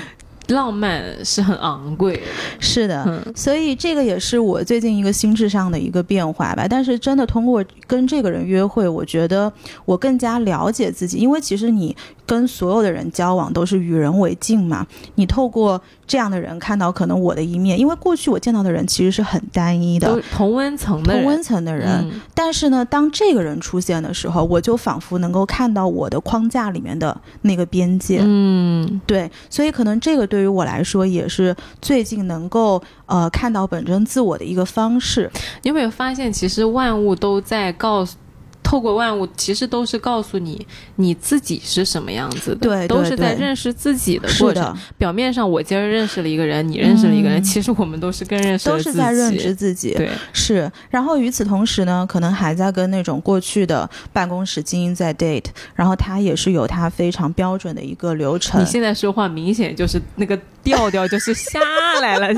[0.49, 2.23] 浪漫是很昂贵的，
[2.61, 6.67] 是的，嗯所以这个也是我最近一个心智上的一个变化吧。
[6.69, 9.53] 但是真的通过跟这个人约会，我觉得
[9.85, 14.87] 我更加了解自己，因为其实你跟所有的人交往都是与人为镜嘛。
[15.17, 20.21] 你透过这样的人看到可能我的一面，因为过去我见到的人其实是很单一的。
[20.33, 28.21] 同温层的人，同温层的人，嗯但是呢，当这个人出现的时候，我就仿佛能够看到我的框架里面的那个边界。
[28.23, 35.31] 嗯对，所以可能这个对对于我来说也是最近能够呃看到本真自我的一个方式。
[35.63, 38.19] 你有没有发现，其实万物都在告诉，
[38.67, 44.77] 透过万物，其实都是告诉你你自己是什么样子的，对对都是在认识自己的过程。
[44.99, 49.95] 表面上我今儿认识了一个人，你认识了一个人，嗯其实我们都是更认识了都是在认知自己。
[49.95, 55.45] 对，是，然后与此同时呢，可能还在跟那种过去的办公室精英在 date，
[55.77, 58.67] 然后他也是有他非常标准的一个流程你。
[58.67, 61.61] 现在说话明显就是那个调调就是下
[62.03, 62.35] 来了，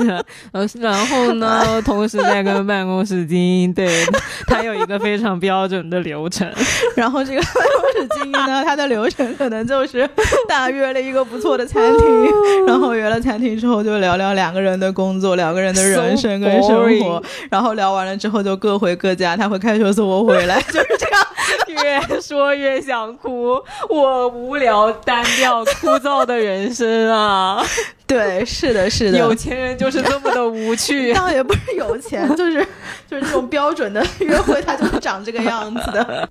[0.67, 4.05] 是 然后呢， 同时在跟办公室精英对，
[4.45, 6.47] 他有一个非常标准的流程。
[6.95, 10.07] 然后这个办公室精英呢，他的流程可能就是
[10.47, 12.31] 大约了一个不错的餐厅，
[12.67, 21.25] 然后约了餐厅之后就聊聊两个人的工作、两个人的人生跟生活然后聊完了之后就各回各家，他会开车送我回来，就是这样。
[21.83, 23.55] 越说越想哭，
[23.89, 27.63] 我无聊、单调、枯燥的人生啊！
[28.05, 31.13] 对，是的，是的，有钱人就是这么的无趣。
[31.13, 32.65] 倒也不是有钱，就是
[33.07, 36.27] 就是这种标准的约会，它就是长这个样子的。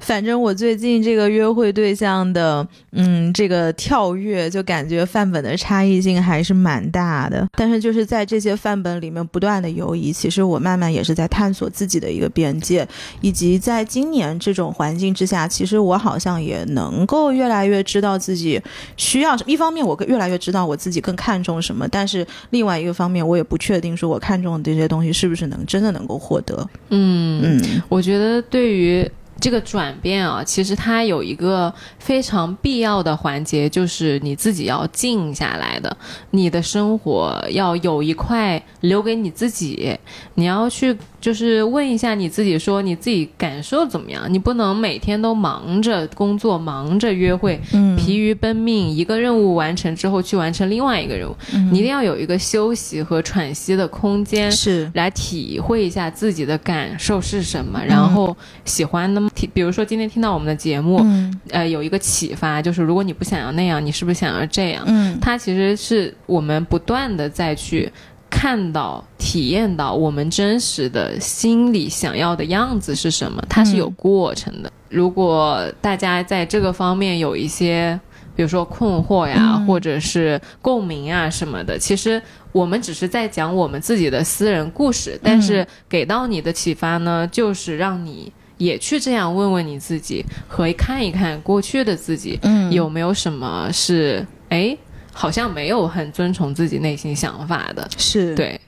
[0.00, 7.46] 反正我最近这个约会对象的，嗯，这个跳跃，就感觉范本的差异性还是蛮大的。
[7.52, 12.88] 但是就是在这些范本里面不断的游移，其实我慢慢也是在探索自己的一个边界，
[13.20, 18.60] 以及在今年这种环境之下，其实我好像也能够越来越知道自己
[18.96, 19.50] 需要什么。
[19.50, 26.68] 一方面，我越来越知道我自己更看重什么，但是另外一个方面，我也不确定说我看重的这些东西是不是能真的能够获得。
[26.90, 35.96] 嗯，嗯我觉得对于这个转变啊，其实它有一个非常必要的环节，就是你自己要静下来的，
[36.30, 39.96] 你的生活要有一块留给你自己，
[40.34, 44.24] 你要去就是问一下你自己，说你自己感受怎么样？
[44.32, 54.50] 你不能每天都忙着工作，忙着约会，嗯疲于奔命，一个任务完成之后去完成另外一个任务，嗯你一定要有一个休息和喘息的空间。
[54.50, 59.20] 是来体会一下自己的感受是什么，然后喜欢的
[59.54, 64.84] 比如说今天听到我们的节目，嗯呃，有一个启发，就是如果你不想要那样，你是不是想要这样？
[64.86, 67.90] 嗯它其实是我们不断的再去
[68.30, 74.72] 看到、体验到我们真实的心里想要的样子是什么，它是有过程的。
[74.88, 77.98] 如果大家在这个方面有一些。
[78.36, 94.76] 比如说困惑呀，嗯或者是共鸣啊什么的，其实我们只是在讲我们自己的私人故事，但是给到你的启发呢，就是让你也去这样问问你自己，和看一看过去的自己，嗯有没有什么是哎，
[95.12, 97.88] 好像没有很遵从自己内心想法的？
[97.96, 98.34] 是。
[98.34, 98.60] 对，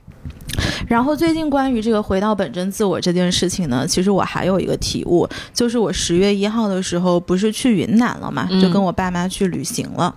[0.89, 10.15] 然后最近关于这个回到本真自我这件事情呢，其实我还有一个体悟，就是我十月一号的时候不是去云南了嘛，嗯就跟我爸妈去旅行了。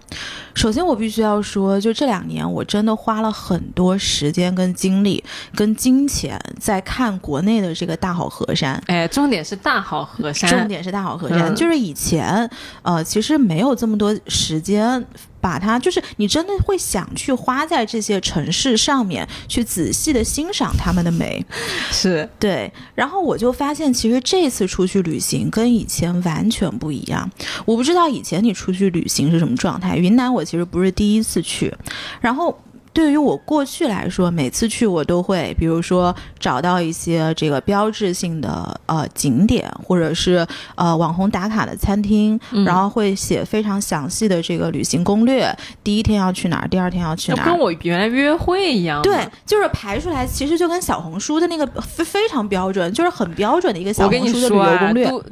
[0.54, 5.24] 首先我必须要说，就这两年我真的花了很多时间跟精力
[5.56, 8.82] 跟金钱在看国内的这个大好河山。
[8.88, 12.50] 哎，重点是大好河山，重点是大好河山，嗯就是以前
[12.82, 15.04] 呃，其实没有这么多时间
[15.43, 21.45] 把它，就是你真的会想去花在这些城市上面，去仔细的欣赏它们的美。
[21.91, 27.29] 是对，然后我就发现，其实这次出去旅行跟以前完全不一样。
[27.65, 29.97] 我不知道以前你出去旅行是什么状态。
[29.97, 31.75] 云南我其实不是第一次去，
[32.21, 32.58] 然后。
[32.93, 45.51] 对于我过去来说，每次去我都会，比如说找到一些这个标志性的呃景点，或者是呃网红打卡的餐厅，嗯然后会写非常详细的这个旅行攻略，
[45.84, 49.01] 第一天要去哪儿，第二天要去哪儿，就跟我原来约会一样。
[49.01, 55.08] 对，就是排出来，其实就跟小红书的那个非非常标准，就是很标准的一个小红书的旅游攻略。
[55.08, 55.23] 都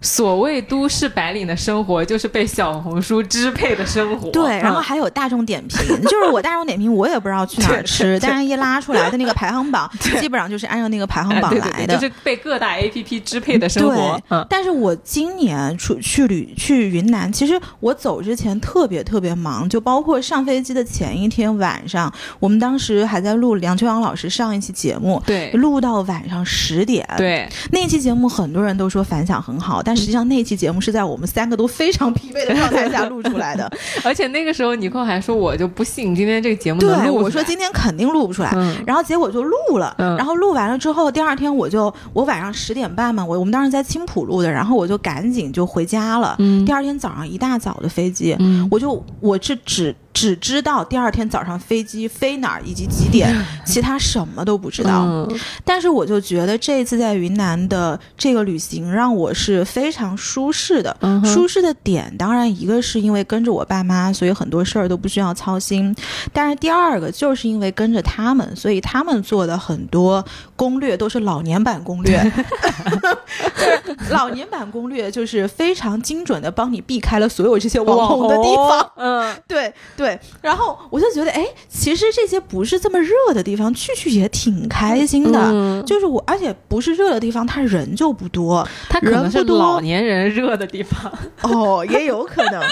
[0.00, 4.30] 所谓都市白领的生活，就是被小红书支配的生活。
[4.30, 9.88] 对，然后嗯还有大众点评，就是我大众点评， 我也不知道去哪儿吃，但是一拉出来的那个排行榜，
[10.20, 14.20] 基本上就是按照那个排行榜来的，就是被各大 A P P 支配的生活。
[14.28, 33.70] 对，但是我今年出去旅去云南，其实我走之前特别特别忙，就包括上飞机的前一天晚上，我们当时还在录梁秋阳老师上一期节目，对，录到晚上十点，对，那期节目很多人都说反响很好，但实际上那期节目是在我们三个都非常疲惫的状态下录出来的，
[34.02, 38.50] 而且那个时候尼克还说我就不信今天这个节目能录，我说今天肯定录不出来，
[38.86, 48.36] 然后结果就录了，然后录完了之后，第二天我就我晚上十点半嘛，我我们当时在青浦录的，然后我就赶紧就回家了，第二天早上一大早的飞机，
[48.70, 49.94] 我就我是只。
[50.18, 53.32] 只知道第二天早上飞机飞哪儿以及几点，
[53.64, 55.28] 其他什么都不知道。
[55.64, 60.96] 但是我就觉得这一次在云南的这个旅行让我是非常舒适的。
[61.24, 65.94] 舒适的点当然一个是因为跟着我爸妈，所以很多事儿都不需要操心。
[66.32, 70.24] 但是第二个就是因为跟着他们，所以他们做的很多
[70.56, 72.18] 攻略都是老年版攻略。
[73.56, 78.90] 就是老年版攻略就是非常精准的帮你避开了所有这些网红的地方。
[78.96, 80.07] 嗯， 对对。
[80.08, 85.82] 对，然后我就觉得，哎，其实这些不是这么热的地方，去去也挺开心的。
[85.82, 88.66] 就是我，而且不是热的地方，他人就不多。
[88.88, 91.12] 他可能是老年人热的地方。
[91.42, 92.62] 哦，也有可能，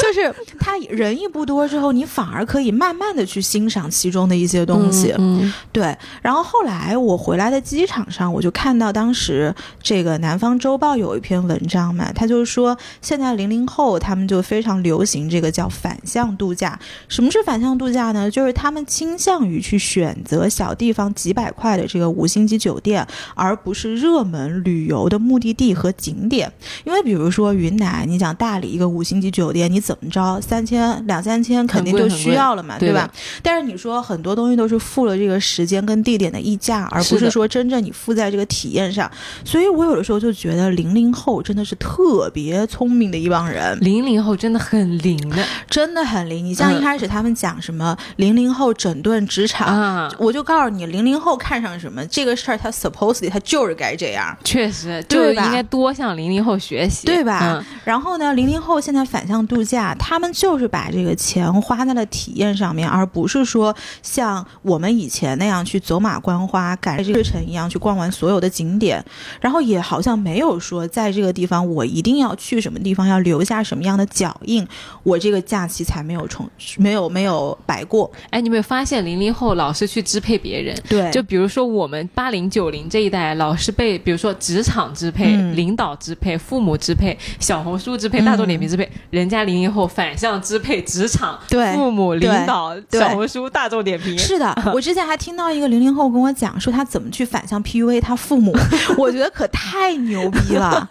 [0.00, 5.14] 就是他人一不多之后，你反而可以慢慢的去欣赏其中的一些东西。
[5.18, 5.96] 嗯，对。
[6.20, 16.61] 然后后来我回来的机场上，我就看到当时这个《南方周报》有一篇文章嘛，他就是说现在零零后他们就非常流行这个叫反向度假。
[17.08, 18.30] 什么是反向度假呢？
[18.30, 26.52] 就是他们倾向于去选择小地方几百块的这个五星级酒店，而不是热门旅游的目的地和景点。
[26.84, 33.10] 因为比如说云南，你讲大理一个五星级酒店，你怎么着三千两三千肯定就需要了嘛，对吧？
[33.42, 39.10] 但是你说很多东西都是付了这个时间跟地点的溢价，而不是说真正你付在这个体验上。
[39.44, 46.51] 所以我有的时候就觉得零零后真的是特别聪明的一帮人，零零后真的很灵的，真的很灵。
[46.52, 46.56] 你。
[46.62, 57.64] 像一开始他们讲什么零零后整顿职场，我就告诉你，零零后看上什么这个事儿，他 supposedly 他就是该这样，确实就应该多向零零后学习，对吧？
[57.84, 69.04] 然后呢，零零后现在反向度假，他们就是把这个钱花在了体验上面，而不是说像我们以前那样去走马观花赶日程一样去逛完所有的景点，
[69.40, 74.66] 然后也好像没有说在这个地方我一定要去什么地方，要留下什么样的脚印，
[75.02, 76.41] 我这个假期才没有重。
[76.78, 80.76] 没有没有摆过，哎，你有没有发现零零后老是去支配别人？
[80.88, 94.16] 对，就比如说我们八零九零这一代，老是被比如说职场支配、领导支配、父母支配、小红书支配、大众点评支配，人家零零后反向支配职场、对父母、领导、小红书、大众点评。
[94.18, 98.54] 是的，我之前还听到一个零零后跟我讲说他怎么去反向 PUA 他父母，
[98.98, 100.88] 我觉得可太牛逼了。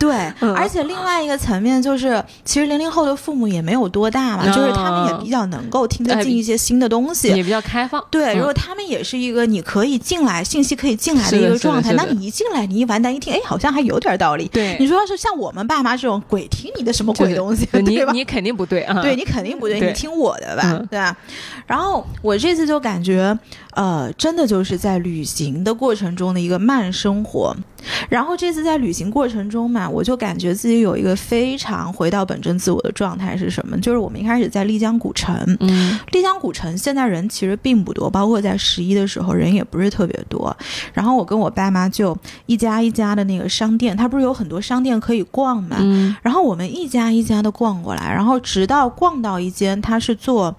[0.00, 8.02] 对，而且另外一个层面就是，其实零零后的父母也没有多大嘛，就是他们也比较能够听得进一些新的东西，也比较开放。
[8.10, 14.48] 对，如果他们也是一个你可以进来信息可以进来的一个状态，那你一进来，你一完蛋一听，哎，好像还有点道理。
[14.48, 21.14] 对，你说要是像我们爸妈这种鬼听你的什么鬼东西，你你肯定不对啊，对你肯定不对，你听我的吧，对吧？
[21.66, 23.38] 然后我这次就感觉。
[23.74, 27.54] 呃，真的就是在旅行的过程中的一个慢生活，
[28.08, 33.78] 然后这次在旅行过程中嘛，我就感觉自己有一个非常回到本真自我的状态是什么？
[33.80, 40.56] 就是我们一开始在丽江古城，嗯，丽江古城现在人其实并不多，包括在十一的时候人也不是特别多。
[40.92, 42.16] 然后我跟我爸妈就
[42.46, 50.56] 一家一家的那个商店，它不是有很多商店可以逛嘛，嗯，然后我们一家一家的逛过来，然后直到逛到一间，它是做。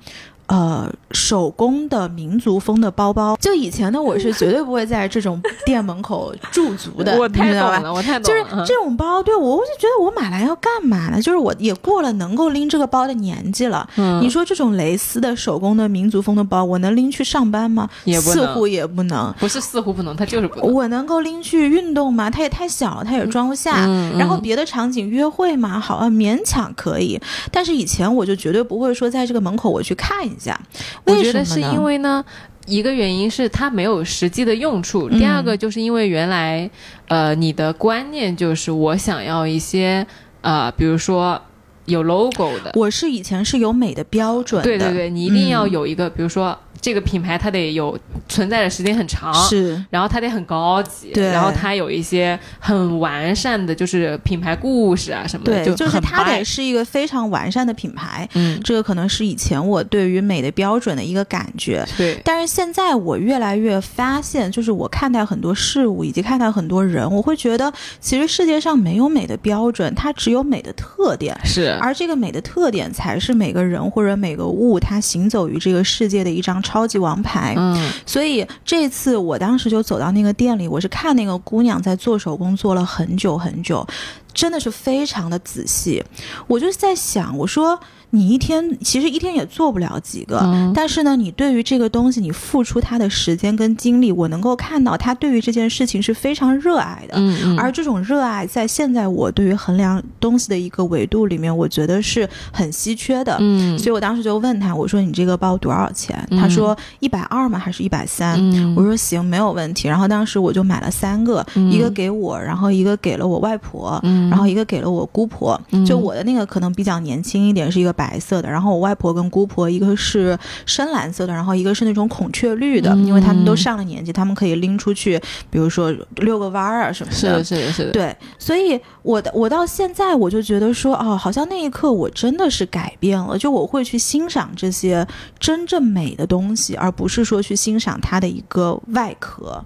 [0.51, 7.15] 呃，手工的民族风的包包，就以前呢，我是绝对不会在这种店门口驻足的。
[7.17, 8.43] 我太懂了，我太懂了。
[8.43, 11.21] 就是这种包，对我我就觉得我买来要干嘛呢？
[11.21, 13.87] 就是我也过了能够拎这个包的年纪了。
[13.95, 17.89] 嗯，你说这种蕾丝的手工的民族风的包，我能拎去上班吗？
[18.03, 19.33] 也似乎也不能。
[19.39, 20.73] 不是似乎不能，它就是不能。
[20.73, 22.29] 我能够拎去运动吗？
[22.29, 23.87] 它也太小了，它也装不下。
[24.17, 27.17] 然后别的场景约会嘛，好啊，勉强可以。
[27.53, 30.59] 但是以前我就绝对不会说在这个门口我去看一下。
[31.05, 32.23] 我觉得是因为呢，
[32.65, 36.69] 一个原因是它没有实际的用处，第二个就是因为原来，
[37.07, 40.05] 呃，你的观念就是我想要一些，
[40.41, 41.39] 呃，比如说
[41.85, 42.71] 有 logo 的。
[42.75, 47.97] 我是以前是有美的标准，对对对，你一定要有一个，比如说这个品牌它得有
[48.29, 51.27] 存在的时间很长，是，然后它得很高级，对。
[51.27, 58.27] 然后它有一些很完善的，就是品牌故事啊什么的，对，就是它得是一个非常完善的品牌。
[58.33, 71.37] 嗯，这个可能是以前我对于美的标准的一个感觉，对，但是现在我越来越发现，就是我看待很多事物以及看待很多人，我会觉得其实世界上没有美的标准，它只有美的特点。
[71.43, 77.55] 是，而这个美的特点，才是每个人或者每个物它行走于这个世界的一张超级王牌。
[77.57, 83.85] 嗯所以这次我当时就走到那个店里，我是看那个姑娘在做手工做了很久很久，
[84.33, 86.03] 真的是非常的仔细。
[86.47, 87.79] 我就在想，我说
[88.11, 97.13] 你一天其实一天也做不了几个，嗯但是呢，你对于这个东西，你付出他的时间跟精力，我能够看到他对于这件事情是非常热爱的。
[97.17, 103.37] 嗯嗯，而这种热爱，在现在我对于衡量东西的一个维度里面，我觉得是很稀缺的。
[103.39, 106.27] 嗯所以我当时就问他，我说你这个包多少钱？
[106.31, 107.57] 嗯他说一百二吗？
[107.57, 108.37] 还是一百三？
[108.39, 109.87] 嗯我说行，没有问题。
[109.87, 115.59] 然后当时我就买了三个，嗯一个给我，然后一个给了我外婆，嗯然后一个给了我姑婆。
[115.71, 120.35] 嗯就我的那个可能比较年轻一点，是一个白色的，然后我外婆跟姑婆一个是
[120.65, 125.21] 深蓝色的，然后一个是那种孔雀绿的，嗯因为他们都上了年纪，他们可以拎出去，
[125.51, 127.43] 比如说遛个弯儿啊什么的是的，。
[127.43, 139.63] 是的，是的，对，所以我的我到现在我就觉得说，哦，好像那一刻我真的是改变了，就我会去欣赏这些真正美的东西，而不是说去欣赏它的一个外壳。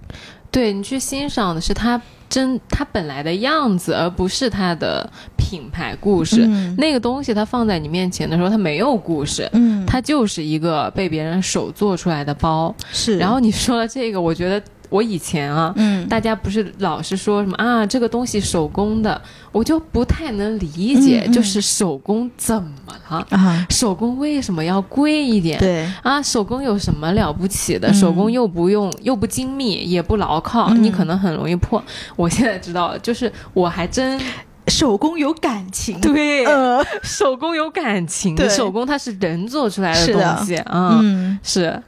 [0.52, 6.46] 对你去欣赏的是它真它本来的样子，而不是它的品牌故事。
[6.48, 12.74] 嗯那个东西它放在你面前的时候，它没有故事，嗯，它就是一个被别人手做出来的包。
[12.92, 19.20] 是，然后你说了这个，我觉得我以前啊，嗯，大家不是老是说什么啊，这个东西手工的，
[19.52, 21.34] 我就不太能理解，嗯嗯。
[21.34, 22.72] 就是手工怎么
[23.10, 23.26] 了？
[23.32, 25.60] 啊，手工为什么要贵一点？
[25.60, 27.90] 对，啊，手工有什么了不起的？
[27.90, 27.94] 嗯。
[27.94, 30.84] 手工又不用，又不精密，也不牢靠，嗯。
[30.84, 31.84] 你可能很容易破。
[32.16, 34.20] 我现在知道了，就是我还真
[34.68, 38.50] 手工有感情，对、呃，手工有感情，对。
[38.50, 40.14] 手工它是人做出来的。
[40.14, 41.82] 东西啊，嗯，是，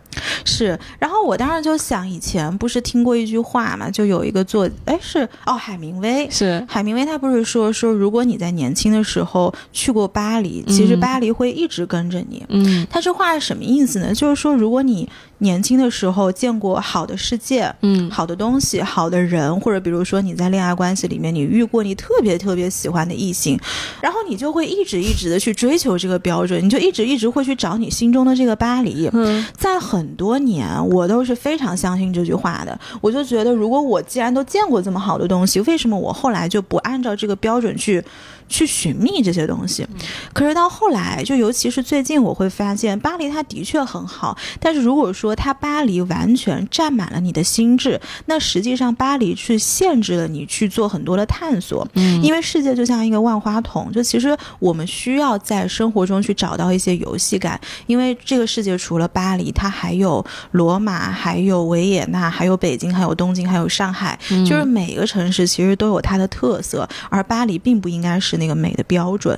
[0.46, 0.78] 是。
[1.00, 12.46] 然后我当时就想，以前不是听过一句话嘛，就有一个作，哎，是哦，海明威，是，海明威他不是说说，如果你在年轻的时候去过巴黎，其实嗯巴黎会一直跟着你。
[12.50, 14.14] 嗯他这话是什么意思呢？
[14.14, 15.08] 就是说，如果你
[15.40, 23.60] 年轻的时候见过好的世界、嗯好的东西、好的人，或者比如说你在恋爱关系里面，你遇过你特别特别喜欢的异性，
[24.02, 29.10] 然后你就会一直一直的去追求这个标准，你就一直一直会去找你心中的这个巴黎。
[29.14, 32.80] 嗯在很很多年，我都是非常相信这句话的。
[33.02, 38.02] 我就觉得，如果我既然都见过这么好的东西，为什么我后来就不按照这个标准去
[38.48, 39.88] 去寻觅这些东西？
[40.34, 51.88] 可是到后来，就尤其是最近，我会发现巴黎它的确很好，但是如果说它巴黎完全占满了你的心智，那实际上巴黎去限制了你去做很多的探索。
[51.94, 69.38] 嗯因为世界就像一个万花筒，就其实我们需要在生活中去找到一些游戏感，因为这个世界除了巴黎，它还有罗马，还有维也纳，还有北京，还有东京，还有上海，嗯就是每个城市其实都有它的特色，而巴黎并不应该是那个美的标准。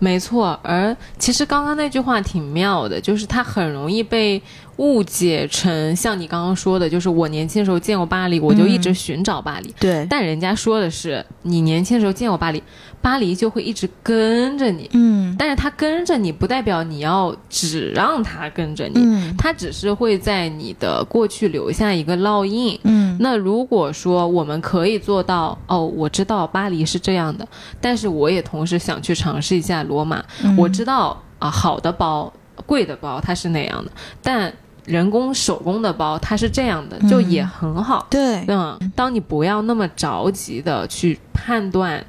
[0.00, 4.40] 没错，而其实刚刚那句话挺妙的，就是它很容易被
[4.78, 9.74] 误解成像你刚刚说的，就是我年轻的时候见过巴黎，我就一直寻找巴黎。
[9.78, 12.62] 对，但人家说的是，你年轻的时候见过巴黎，
[13.02, 14.88] 巴黎就会一直跟着你。
[14.92, 22.78] 嗯但是它跟着你，不代表你要只让它跟着你，嗯它只是会在你的过去留下一个烙印。
[22.84, 27.46] 嗯那如果说我们可以做到，哦，我知道巴黎是这样的，
[27.80, 30.24] 但是我也同时想去尝试一下罗马。
[30.44, 32.32] 嗯我知道啊，好的包、
[32.64, 33.90] 贵的包它是那样的，
[34.22, 34.52] 但
[34.88, 38.06] 人工手工的包它是这样的，就嗯也很好。
[38.08, 42.02] 对，嗯，当你不要那么着急的去判断，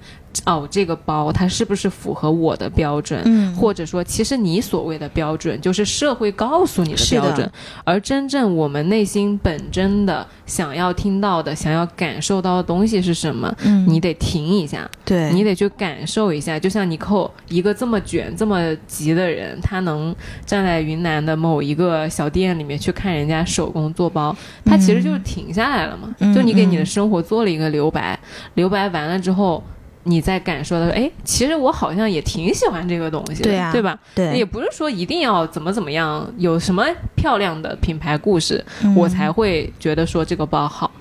[0.46, 7.52] 哦，这个包它是不是符合我的标准，嗯或者说，其实你所谓的标准就是社会告诉你的标准，
[7.84, 13.54] 而真正我们内心本真的想要听到的、想要感受到的东西是什么？
[13.66, 16.60] 嗯你得停一下，对你得去感受一下。
[16.60, 20.16] 就像尼寇一个这么卷、这么急的人，他能
[20.46, 26.14] 站在云南的某一个小店里面去看人家手工做包，他其实就是停下来了嘛。
[26.20, 28.18] 嗯就你给你的嗯生活做了一个留白，
[28.54, 29.64] 留白完了之后。
[30.10, 33.98] 你在感受到，哎，其实我好像也挺喜欢这个东西的，对啊对吧？
[34.16, 36.84] 对也不是说一定要怎么怎么样，有什么
[37.16, 40.92] 漂亮的品牌故事，嗯我才会觉得说这个包好。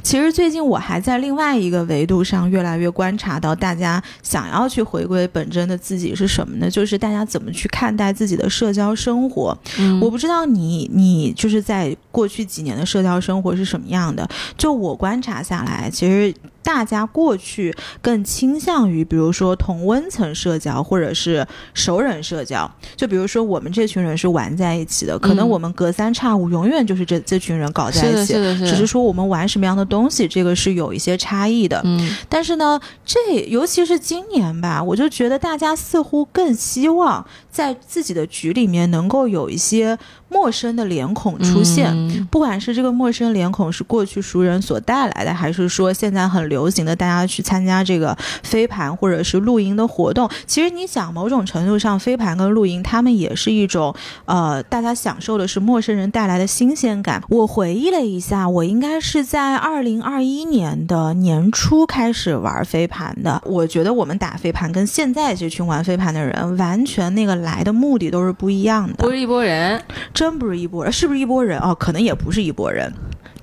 [0.00, 6.70] 其实最近我还在另外一个维度上越来越观察到，大家想要去回归本真的自己是什么呢？
[6.70, 9.58] 就是大家怎么去看待自己的社交生活。
[9.80, 14.26] 嗯我不知道你你就是在过去几年的社交生活是什么样的。
[14.56, 16.32] 就我观察下来，其实
[16.66, 22.68] 大家过去更倾向于，比如说同温层社交或者是熟人社交。
[22.96, 28.42] 就比如说我们这群人是玩在一起的，可能嗯我们隔三差五永远就是这这群人搞在一起是。
[28.42, 31.80] 的，是的，只是说我们玩什么样的东西，这个是有一些差异的。
[31.84, 39.96] 嗯但是呢，这尤其是今年吧，我就觉得大家似乎更希望在自己的局里面能够有一些
[40.28, 41.90] 陌生的脸孔出现。
[41.92, 57.22] 嗯不管是这个陌生脸孔是过去熟人所带来的，还是说现在很流行的大家去参加这个飞盘或者是露营的活动，其实你想，某种程度上，飞盘跟露营，他们也是一种呃，大家享受的是陌生人带来的新鲜感。
[57.28, 63.40] 我回忆了一下，我应该是在二零二一年的年初开始玩飞盘的。
[63.46, 69.80] 我觉得我们打飞盘跟现在这群玩飞盘的人，完全那个来的目的都是不一样的不，是一拨人，
[70.16, 71.60] 真不是一波人，是不是一波人？
[71.60, 72.90] 啊，可能也不是一波人。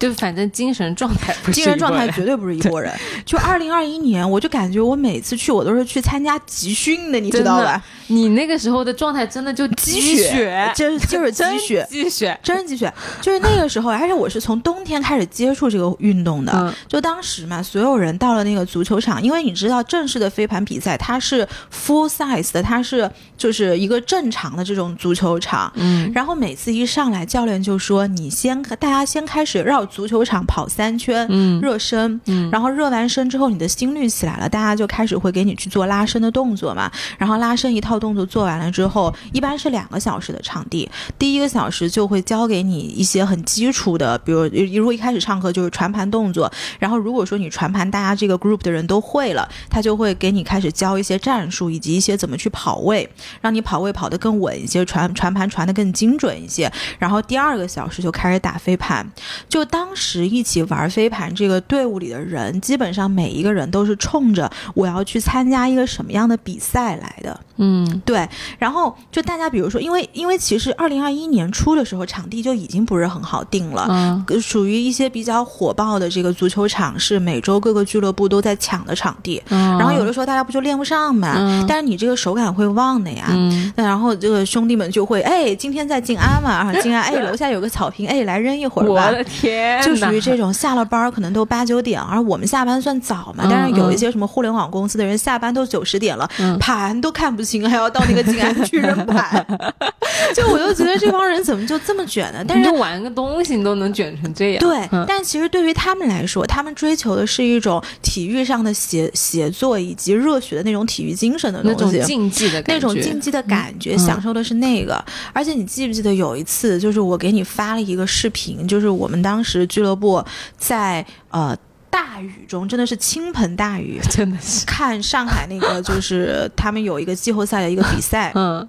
[0.03, 2.93] 就反正精神状态不是精神状态绝对不是一拨人。
[3.25, 7.81] 就二零二一年，我就感觉我每次去，我都是去参加集训的，你知道吧？
[8.07, 11.87] 你那个时候的状态真的就积，雪，就是就是积雪。
[11.89, 16.51] 积雪，真是积雪，就是那个时候，而且我是从冬天开始接触这个运动的。
[16.53, 25.71] 嗯就当时嘛，所有人到了那个足球场，因为你知道正式的飞盘比赛它是 full size 的，它是就是一个正常的这种足球场。
[25.77, 32.19] 嗯然后每次一上来，教练就说：“你先，大家先开始绕足球场跑三圈，嗯热身。
[32.25, 36.91] 嗯然后热完身之后，你的心率起来了，大家就开始会给你去做拉伸的动作嘛。
[37.17, 40.89] 然后拉伸一套动作做完了之后，一般是两个小时的场地，
[41.19, 44.43] 第一个小时就会教给你一些很基础的，比如
[44.75, 53.07] 如果一开始上课就是传盘动作，然后如果说你传盘大家这个 group 的人都会了，他就会给你开始教一些战术以及一些怎么去跑位，
[53.41, 56.71] 让你跑位跑得更稳一些，传传盘传得更精准一些。
[56.97, 59.05] 然后第二个小时就开始打飞盘，
[59.47, 67.39] 就当时一起玩飞盘这个队伍里的人，基本上每一个人都是冲着我要去参加一个什么样的比赛来的。
[67.57, 68.27] 嗯对，
[68.57, 74.23] 然后就大家比如说，因为因为其实二零二一年初的时候，场地就已经不是很好定了。
[74.41, 79.41] 属于一些比较火爆的这个足球场，是每周各个俱乐部都在抢的场地。
[79.49, 83.25] 嗯，然后有的时候大家不就练不上嘛，嗯但是你这个手感会忘的呀。
[83.29, 89.07] 嗯那然后这个兄弟们就会，哎，今天在静安嘛，啊，静安， 哎，楼下有个草坪，哎，来扔一会儿吧。
[89.07, 93.43] 我的天，就属于这种下了班可能都八九点，而我们下班算早嘛。
[93.45, 99.45] 嗯但是有一些什么互联网公司的人下班都九十点了，嗯盘都看不清，还要到那个静安区人盘。
[100.35, 102.43] 就我就觉得这帮人怎么就这么卷呢？
[102.47, 104.59] 但是玩个东西，你都能卷成这样。
[104.59, 111.97] 对，嗯但其实对于他们来说，他们追求的是一种体育上的协协作以及热血的那种体育精神的那东西。
[111.97, 115.03] 种竞技的感那觉，种竞技的感觉，嗯享受的是那个。
[115.33, 120.23] 而且你记不记得有一次，就是我给你发了一个视频，就是我们当时俱乐部
[120.57, 121.55] 在呃
[121.93, 128.67] 大雨中，真的是倾盆大雨， 真的是，看上海那个就是他们有一个季后赛的一个比赛，嗯，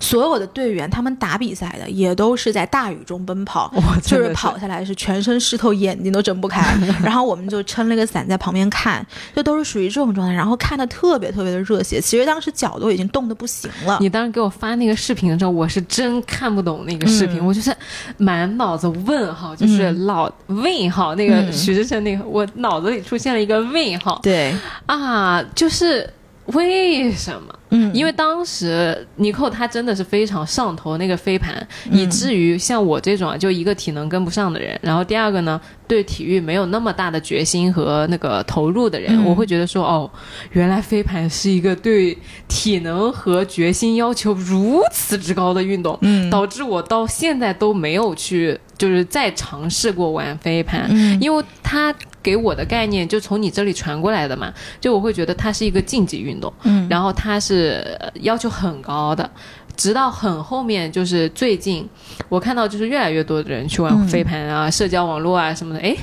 [0.00, 3.70] 所有的队员他们打比赛的也都是在大雨中奔跑。
[3.76, 9.04] 我就是跑下来是全身湿透，眼睛都睁不开， 然后我们就撑了个伞在旁边看，
[9.34, 12.00] 就都是属于这种状态，然后看的特别特别的热血。
[12.00, 13.98] 其实当时脚都已经冻得不行了。
[14.00, 17.74] 你当时给我发那个视频的时候，我是真看不懂那个视频，嗯我就是
[18.18, 21.14] 满脑子问号，就是老问号。
[21.14, 24.54] 那个嗯徐志胜那个，我脑子里出现了一个问号对，
[24.86, 26.08] 啊，就是
[26.52, 27.54] 为什么？
[27.70, 27.90] 嗯。
[27.94, 31.98] 因为当时尼寇他真的是非常上头那个飞盘，嗯。
[31.98, 39.24] 以至于像我这种啊，就一个体能跟不上的人，然后第二个呢，对体育没有那么大的决心和那个投入的人，嗯。
[39.24, 40.10] 我会觉得说，哦，
[40.52, 42.16] 原来飞盘是一个对
[42.48, 46.28] 体能和决心要求如此之高的运动，嗯。
[46.30, 51.18] 导致我到现在都没有去就是再尝试过玩飞盘，嗯。
[51.20, 56.52] 因为它给我的概念就从你这里传过来的嘛，就我会觉得它是一个竞技运动。
[56.64, 59.28] 嗯然后它是呃要求很高的，
[59.76, 61.88] 直到很后面，就是最近
[62.28, 65.96] 我看到就是越来越多的人去玩嗯飞盘啊、社交网络啊什么的，哎，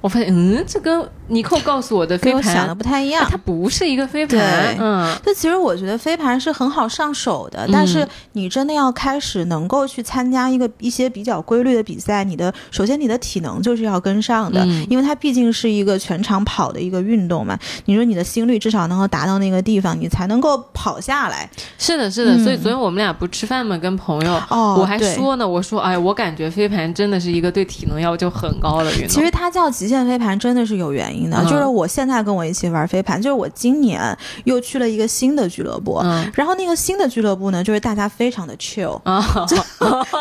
[0.00, 3.28] 我发现嗯，这跟尼寇告诉我的飞盘，想的不太一样啊。
[3.30, 5.16] 它不是一个飞盘对，嗯。
[5.24, 17.58] 但其实我觉得飞盘是很好上手的，嗯但是你真的要开始能够去参加一个一些比较规律的比赛，你的首先你的体能就是要跟上的，嗯因为它毕竟是一个全场跑的一个运动嘛。
[17.86, 21.48] 你说你的心率至少能够达到那个地方，你才能够跑下来。
[21.78, 23.76] 是的，是的，嗯所以昨天我们俩俩不吃饭吗？
[23.76, 29.08] 跟朋友，哦，我还说呢，我说哎，我感觉飞盘真的是一个对体能要求很高的运动。
[29.08, 31.36] 其实它叫极限飞盘，真的是有原因的。
[31.38, 39.22] 嗯就是我现在跟我一起玩飞盘，就是我今年又去了一个新的俱乐部，嗯然后那个新的俱乐部呢，就是大家非常的 chill， 啊，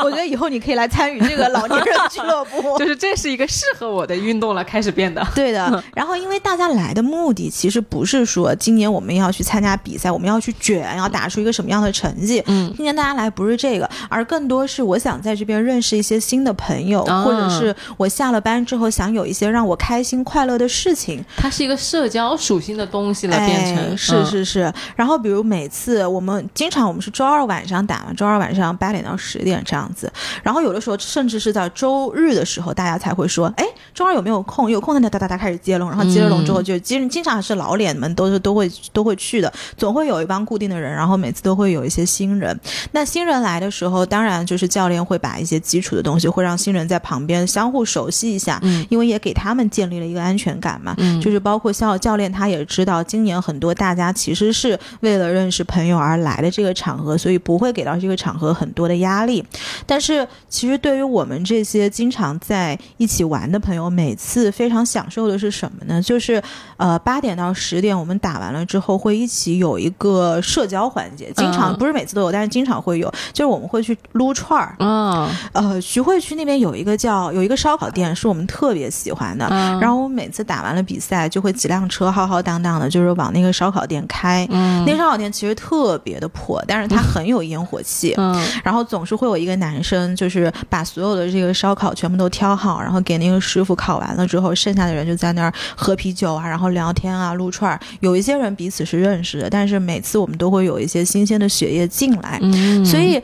[0.03, 2.77] 我觉得以后你可以来参与这个老年人俱乐部。
[2.79, 5.25] 就是这是一个适合我的运动了，开始变得。
[5.35, 12.43] 对的，然后因为大家来的目的其实不是说今年我们要去参加比赛，我们要去卷，要打出一个什么样的成绩。
[12.47, 21.23] 嗯今天大家来不是这个，而更多是我想在这边认识一些新的朋友，啊或者是我下了班之后想有一些让我开心快乐的事情。
[21.37, 24.73] 它是一个社交属性的东西了，变成哎、是嗯是是。
[24.95, 30.11] 然后比如每次我们经常我们是周二晚上打嘛，周二晚上八点到十点这样子。
[30.41, 34.71] 然后有的时候甚至是在周日的时候，大家才会说，哎，周二有没有空？
[34.71, 42.59] 有空的哒哒哒开始接龙，然后接了龙之后就经经常是老脸们都是都会都会去的，总会有一帮固定的人，然后每次都会有一些新人。
[42.91, 50.93] 那新人来的时候，当然就是教练会把一些基础的东西会让新人在旁边相互熟悉一下，嗯因为也给他们建立了一个安全感嘛。
[50.97, 59.43] 嗯就是包括教教练他也知道，今年很多大家其实是为了认识朋友而来的这个场合，所以不会给到这个场合很多的压力。
[59.85, 66.01] 但是其实对于我们这些经常在一起玩的朋友，每次非常享受的是什么呢？
[66.01, 66.41] 就是
[66.77, 74.75] 呃八点到十点我们打完了之后，会一起有一个社交环节，经常、嗯不是每次都有，但是经常会有，就是我们会去撸串儿。
[74.79, 79.45] 啊呃，徐汇区那边有一个叫有一个烧烤店，是我们特别喜欢的。
[79.45, 84.47] 啊，然后我们每次打完了比赛，就会几辆车浩浩荡荡的，就是往那个烧烤店开。
[84.51, 88.13] 嗯那个烧烤店其实特别的破，但是它很有烟火气。
[88.17, 97.79] 嗯然后总是会有一个男生，就是把所有的这个烧烤全部都挑好，然后给那个师傅烤完了之后，剩下的人就在那儿喝啤酒啊，然后聊天啊，撸串儿。
[97.99, 102.39] 有一些人彼此是认识的，但是每次我们都会有一些新鲜的血液进来，
[102.85, 103.21] 所以。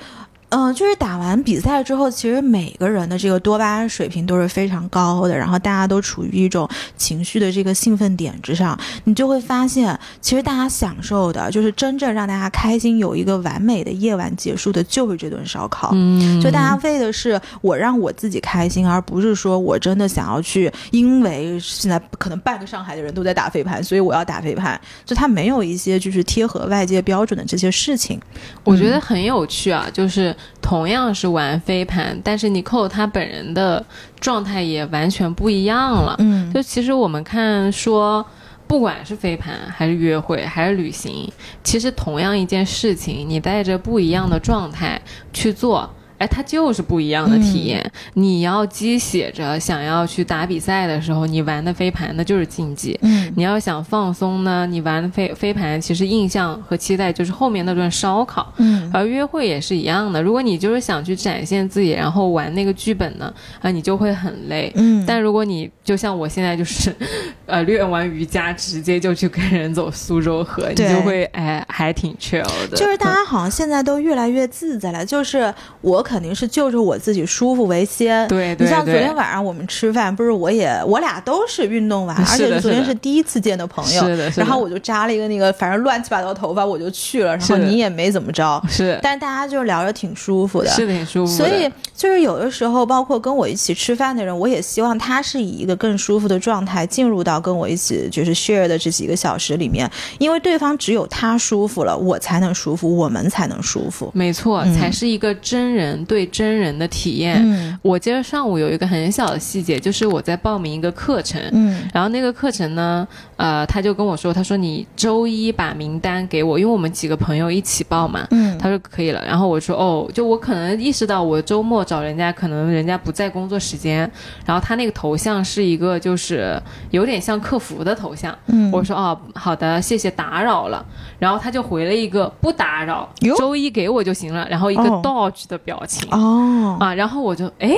[0.49, 15.91] 嗯、就是打完比赛之后，其实每个人的这个多巴胺水平都是非常高的，然后大家都处于一种情绪的这个兴奋点之上，你就会发现，其实大家享受的就是真正让大家开心，有一个完美的夜晚结束的，就是这顿烧烤。
[15.93, 24.79] 嗯，就大家为的是我让我自己开心，而不是说我真的想要去，因为现在可能半个上海的人都在打飞盘，所以我要打飞盘。
[25.05, 28.19] 就他没有一些就是贴合外界标准的这些事情。
[28.63, 33.85] 我觉得很有趣啊，就是同样是玩飞盘，但是尼寇他本人的
[34.19, 36.15] 状态也完全不一样了。
[36.19, 38.25] 嗯就其实我们看说，
[38.67, 41.31] 不管是飞盘还是约会还是旅行，
[41.63, 45.89] 其实同样一件事情，你带着不一样的状态去做。
[46.17, 47.91] 哎，它就是不一样的体验。
[48.13, 52.97] 你要鸡血着想要去打比赛的时候，你玩的飞盘那就是竞技。
[53.01, 58.53] 嗯你要想放松呢，你玩飞飞盘，其实印象和期待就是后面那顿烧烤。
[58.57, 64.71] 嗯而约会也是一样的，如果你就是想去展现自己，然后玩那个剧本呢，啊，你就会很累。
[64.75, 66.93] 嗯，但如果你就像我现在就是，
[67.45, 72.75] 呃，练完瑜伽直接就去跟人走苏州河，你就会哎还挺 chill 的。
[72.77, 78.25] 就是大家 好像现在都越来越自在了，就是我肯定是就着我自己舒服为先。
[78.29, 90.69] 对对你像昨天晚上我们吃饭，不是我也我俩都是运动完，而且昨天是第一次见的朋友，是的，是的然后我就扎了一个那个反正乱七八糟头发，我就去了，然后你也没怎么着，是但大家就聊着挺舒服的。
[90.69, 91.37] 是的挺舒服的。
[91.37, 99.89] 所以就是有的时候，包括跟我一起吃饭的人，我也希望他是以一个更舒服的状态进入到跟我一起就是 share 的这几个小时里面，
[100.19, 104.11] 因为对方只有他舒服了，我才能舒服，我们才能舒服。
[104.13, 107.37] 没错，嗯才是一个真人对真人的体验。
[107.43, 107.77] 嗯。
[107.81, 111.87] 我今儿上午有一个很小的细节，就是我在报名一个课程，嗯。
[111.93, 113.07] 然后那个课程呢，
[113.37, 118.27] 呃，他就跟我说，他说你周一把名单给我，因为我们几个朋友一起报嘛。
[118.31, 118.57] 嗯。
[118.57, 123.99] 他说可以了，然后我说哦，就我可能意识到我周末找人家，可能人家不在工作时间，
[124.45, 128.71] 然后他那个头像是一个就是有点像客服的头像，嗯。
[128.71, 130.83] 我说哦好的，谢谢打扰了，
[131.19, 133.07] 然后他就回了一个不打扰，
[133.37, 135.01] 周一给我就行了，然后一个哦。
[135.03, 136.75] dodge 的表情，哦。
[136.79, 137.77] 啊，然后我就哎，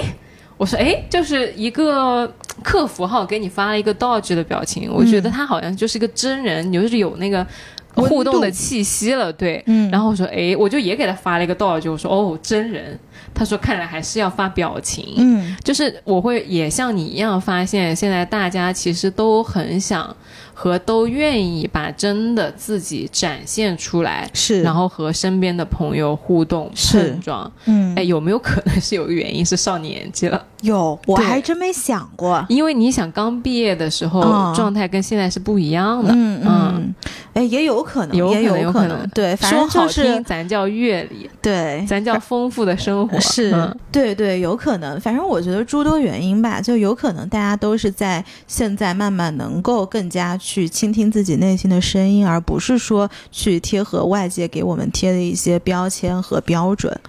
[0.60, 2.30] 我说哎，就是一个
[2.62, 7.47] 客服号给你发了一个 Dodge 的表情，我觉得他好像就是个真人，就是有那个
[7.95, 9.64] 互动的气息了，对。
[9.68, 12.99] 嗯然后我说哎，我就也给他发了一个 Dodge，我说哦，真人。
[13.34, 20.14] 他说看来还是要发表情，嗯就是我会也像你一样发现，现在大家其实都很想
[20.62, 24.30] 和都愿意把真的自己展现出来。
[24.34, 30.45] 是，然后和身边的朋友互动是碰撞，嗯哎，有没有可能是有个原因是上年纪了？
[30.62, 32.45] 有，我还真没想过。
[32.49, 36.12] 因为你想刚毕业的时候、嗯状态跟现在是不一样的。
[36.14, 36.95] 嗯嗯，
[37.34, 43.20] 哎，也有可能，也有可能对，反正就是，咱叫阅历，对，咱叫丰富的生活。
[43.20, 44.99] 是、嗯对对，有可能。
[44.99, 56.99] 反正我觉得诸多原因吧，就有可能大家都是在现在慢慢能够更加去倾听自己内心的声音，而不是说去贴合外界给我们贴的一些标签和标准。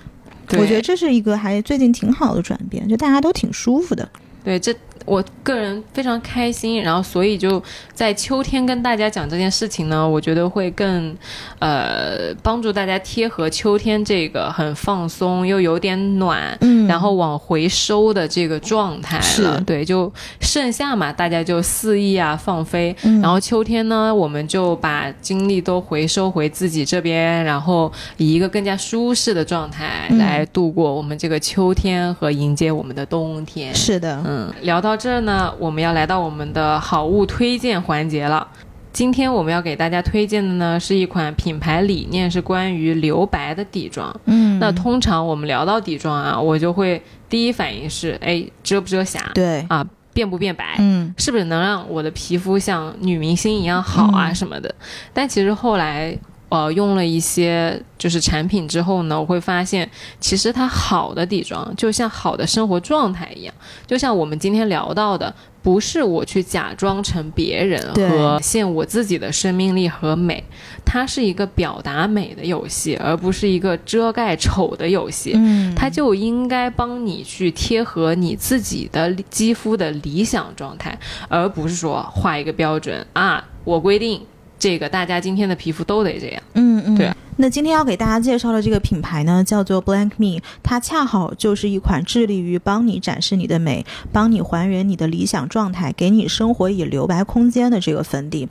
[0.51, 4.09] 对我觉得这是一个还最近挺好的转变，就大家都挺舒服的。
[4.43, 4.75] 对，这
[5.07, 11.17] 我个人非常开心，然后所以就在秋天跟大家讲这件事情呢，我觉得会更，
[11.59, 19.23] 呃，帮助大家贴合秋天这个很放松又有点暖，嗯然后往回收的这个状态了。
[19.23, 33.75] 是对，就盛夏嘛，大家就肆意啊放飞，嗯然后秋天呢，我们就把精力都回收回自己这边，然后以一个更加舒适的状态嗯来度过我们这个秋天和迎接我们的冬天。
[33.75, 38.47] 是的，嗯，聊到这儿呢，我们要来到我们的好物推荐环节了。
[38.93, 44.15] 今天我们要给大家推荐的呢，是一款品牌理念是关于留白的底妆。
[44.25, 54.75] 嗯，那通常我们聊到底妆啊，我就会第一反应是，哎，遮不遮瑕对，啊，变不变白，嗯是不是能让我的皮肤像女明星一样好啊嗯什么的？
[55.13, 56.19] 但其实后来。
[56.51, 59.89] 呃，用了一些就是产品之后呢，我会发现，
[60.21, 63.55] 其实它好的底妆就像好的生活状态一样，
[63.87, 65.33] 就像我们今天聊到的，
[65.63, 70.43] 不是我去假装成别人和现我自己的生命力和美，
[70.85, 75.33] 它是一个表达美的游戏，而不是一个遮盖丑的游戏。
[75.37, 80.99] 嗯，它就应该帮你去贴合你自己的肌肤的理想状态，
[81.29, 84.21] 而不是说画一个标准啊，我规定
[84.61, 86.43] 这个大家今天的皮肤都得这样。
[86.55, 87.17] 嗯嗯，对啊。
[87.37, 98.47] 那今天要给大家介绍的这个品牌呢，叫做 Blank Me，它恰好就是一款致力于帮你展示你的美，帮你还原你的理想状态，给你生活以留白空间的这个粉底。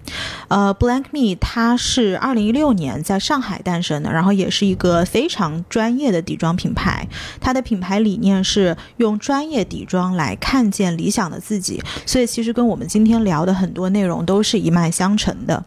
[0.47, 7.07] 呃，Blank Me 它是二零一六年在上海诞生的，然后也是一个非常专业的底妆品牌。
[7.39, 15.63] 它的品牌理念是用专业底妆来看见理想的自己，所以其实跟我们今天聊的很多内容都是一脉相承的。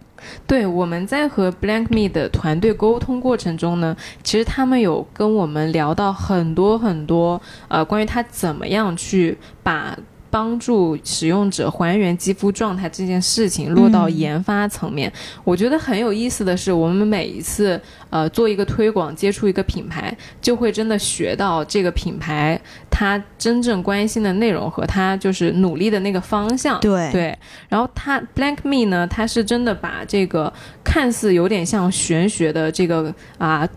[0.47, 9.97] 对，我们在和 Blank Me 的团队沟通过程中呢，其实他们有跟我们聊到很多很多，呃，关于他怎么样去把。
[10.33, 15.13] 帮助使用者还原肌肤状态这件事情落到嗯研发层面，
[15.45, 17.79] 我觉得很有意思的是，我们每一次
[18.09, 22.59] 呃做一个推广，接触一个品牌，就会真的学到这个品牌
[22.89, 26.81] 它真正关心的内容和它就是努力的那个方向。
[26.81, 30.51] 对对，然后它 Blank Me 呢，它是真的把这个
[30.83, 33.69] 看似有点像玄学的这个啊。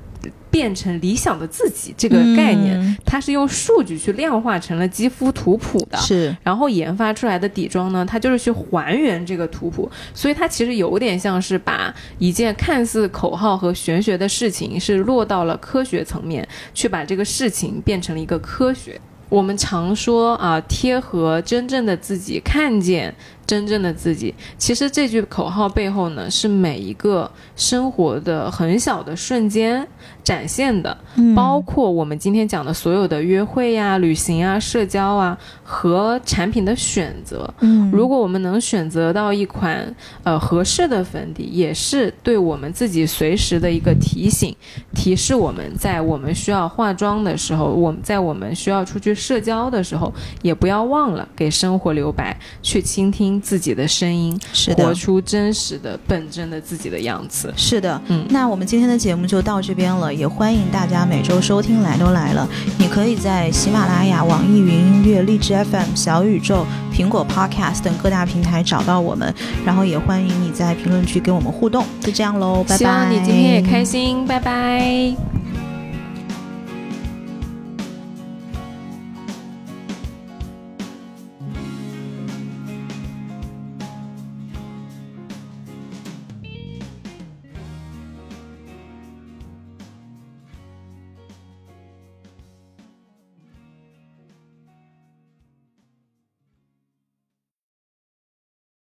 [0.56, 5.98] 变成理想的自己这个概念，嗯它是用数据去量化成了肌肤图谱的。
[5.98, 18.98] 是然后研发出来的底妆呢，它就是去还原这个图谱，所以它其实有点像是把一件看似口号和玄学的事情，是落到了科学层面，去把这个事情变成了一个科学。
[19.28, 23.14] 我们常说啊，贴合真正的自己，看见
[23.46, 24.34] 真正的自己。
[24.58, 29.88] 其实这句口号背后呢，是每一个生活的很小的瞬间
[30.24, 30.98] 展现的，
[31.36, 37.52] 包括我们今天讲的所有的约会呀、旅行啊、社交啊和产品的选择。
[37.62, 44.56] 嗯如果我们能选择到一款呃合适的粉底，也是对我们自己随时的一个提醒，
[44.94, 57.54] 提示我们在我们需要化妆的时候，我们在我们需要出去社交的时候，也不要忘了给生活留白，去倾听自己的声音，是的活出真实的、本真的自己的样子。
[57.58, 62.48] 是的，嗯那我们今天的节目就到这边了，也欢迎大家每周收听《来都来了》。
[62.78, 69.34] 你可以在喜马拉雅、网易云音乐、荔枝 FM、小宇宙、苹果 Podcast 等各大平台找到我们，
[69.66, 71.86] 然后也欢迎你在评论区跟我们互动。
[72.00, 72.78] 就这样喽，拜拜。
[72.78, 75.35] 希望你今天也开心，拜拜。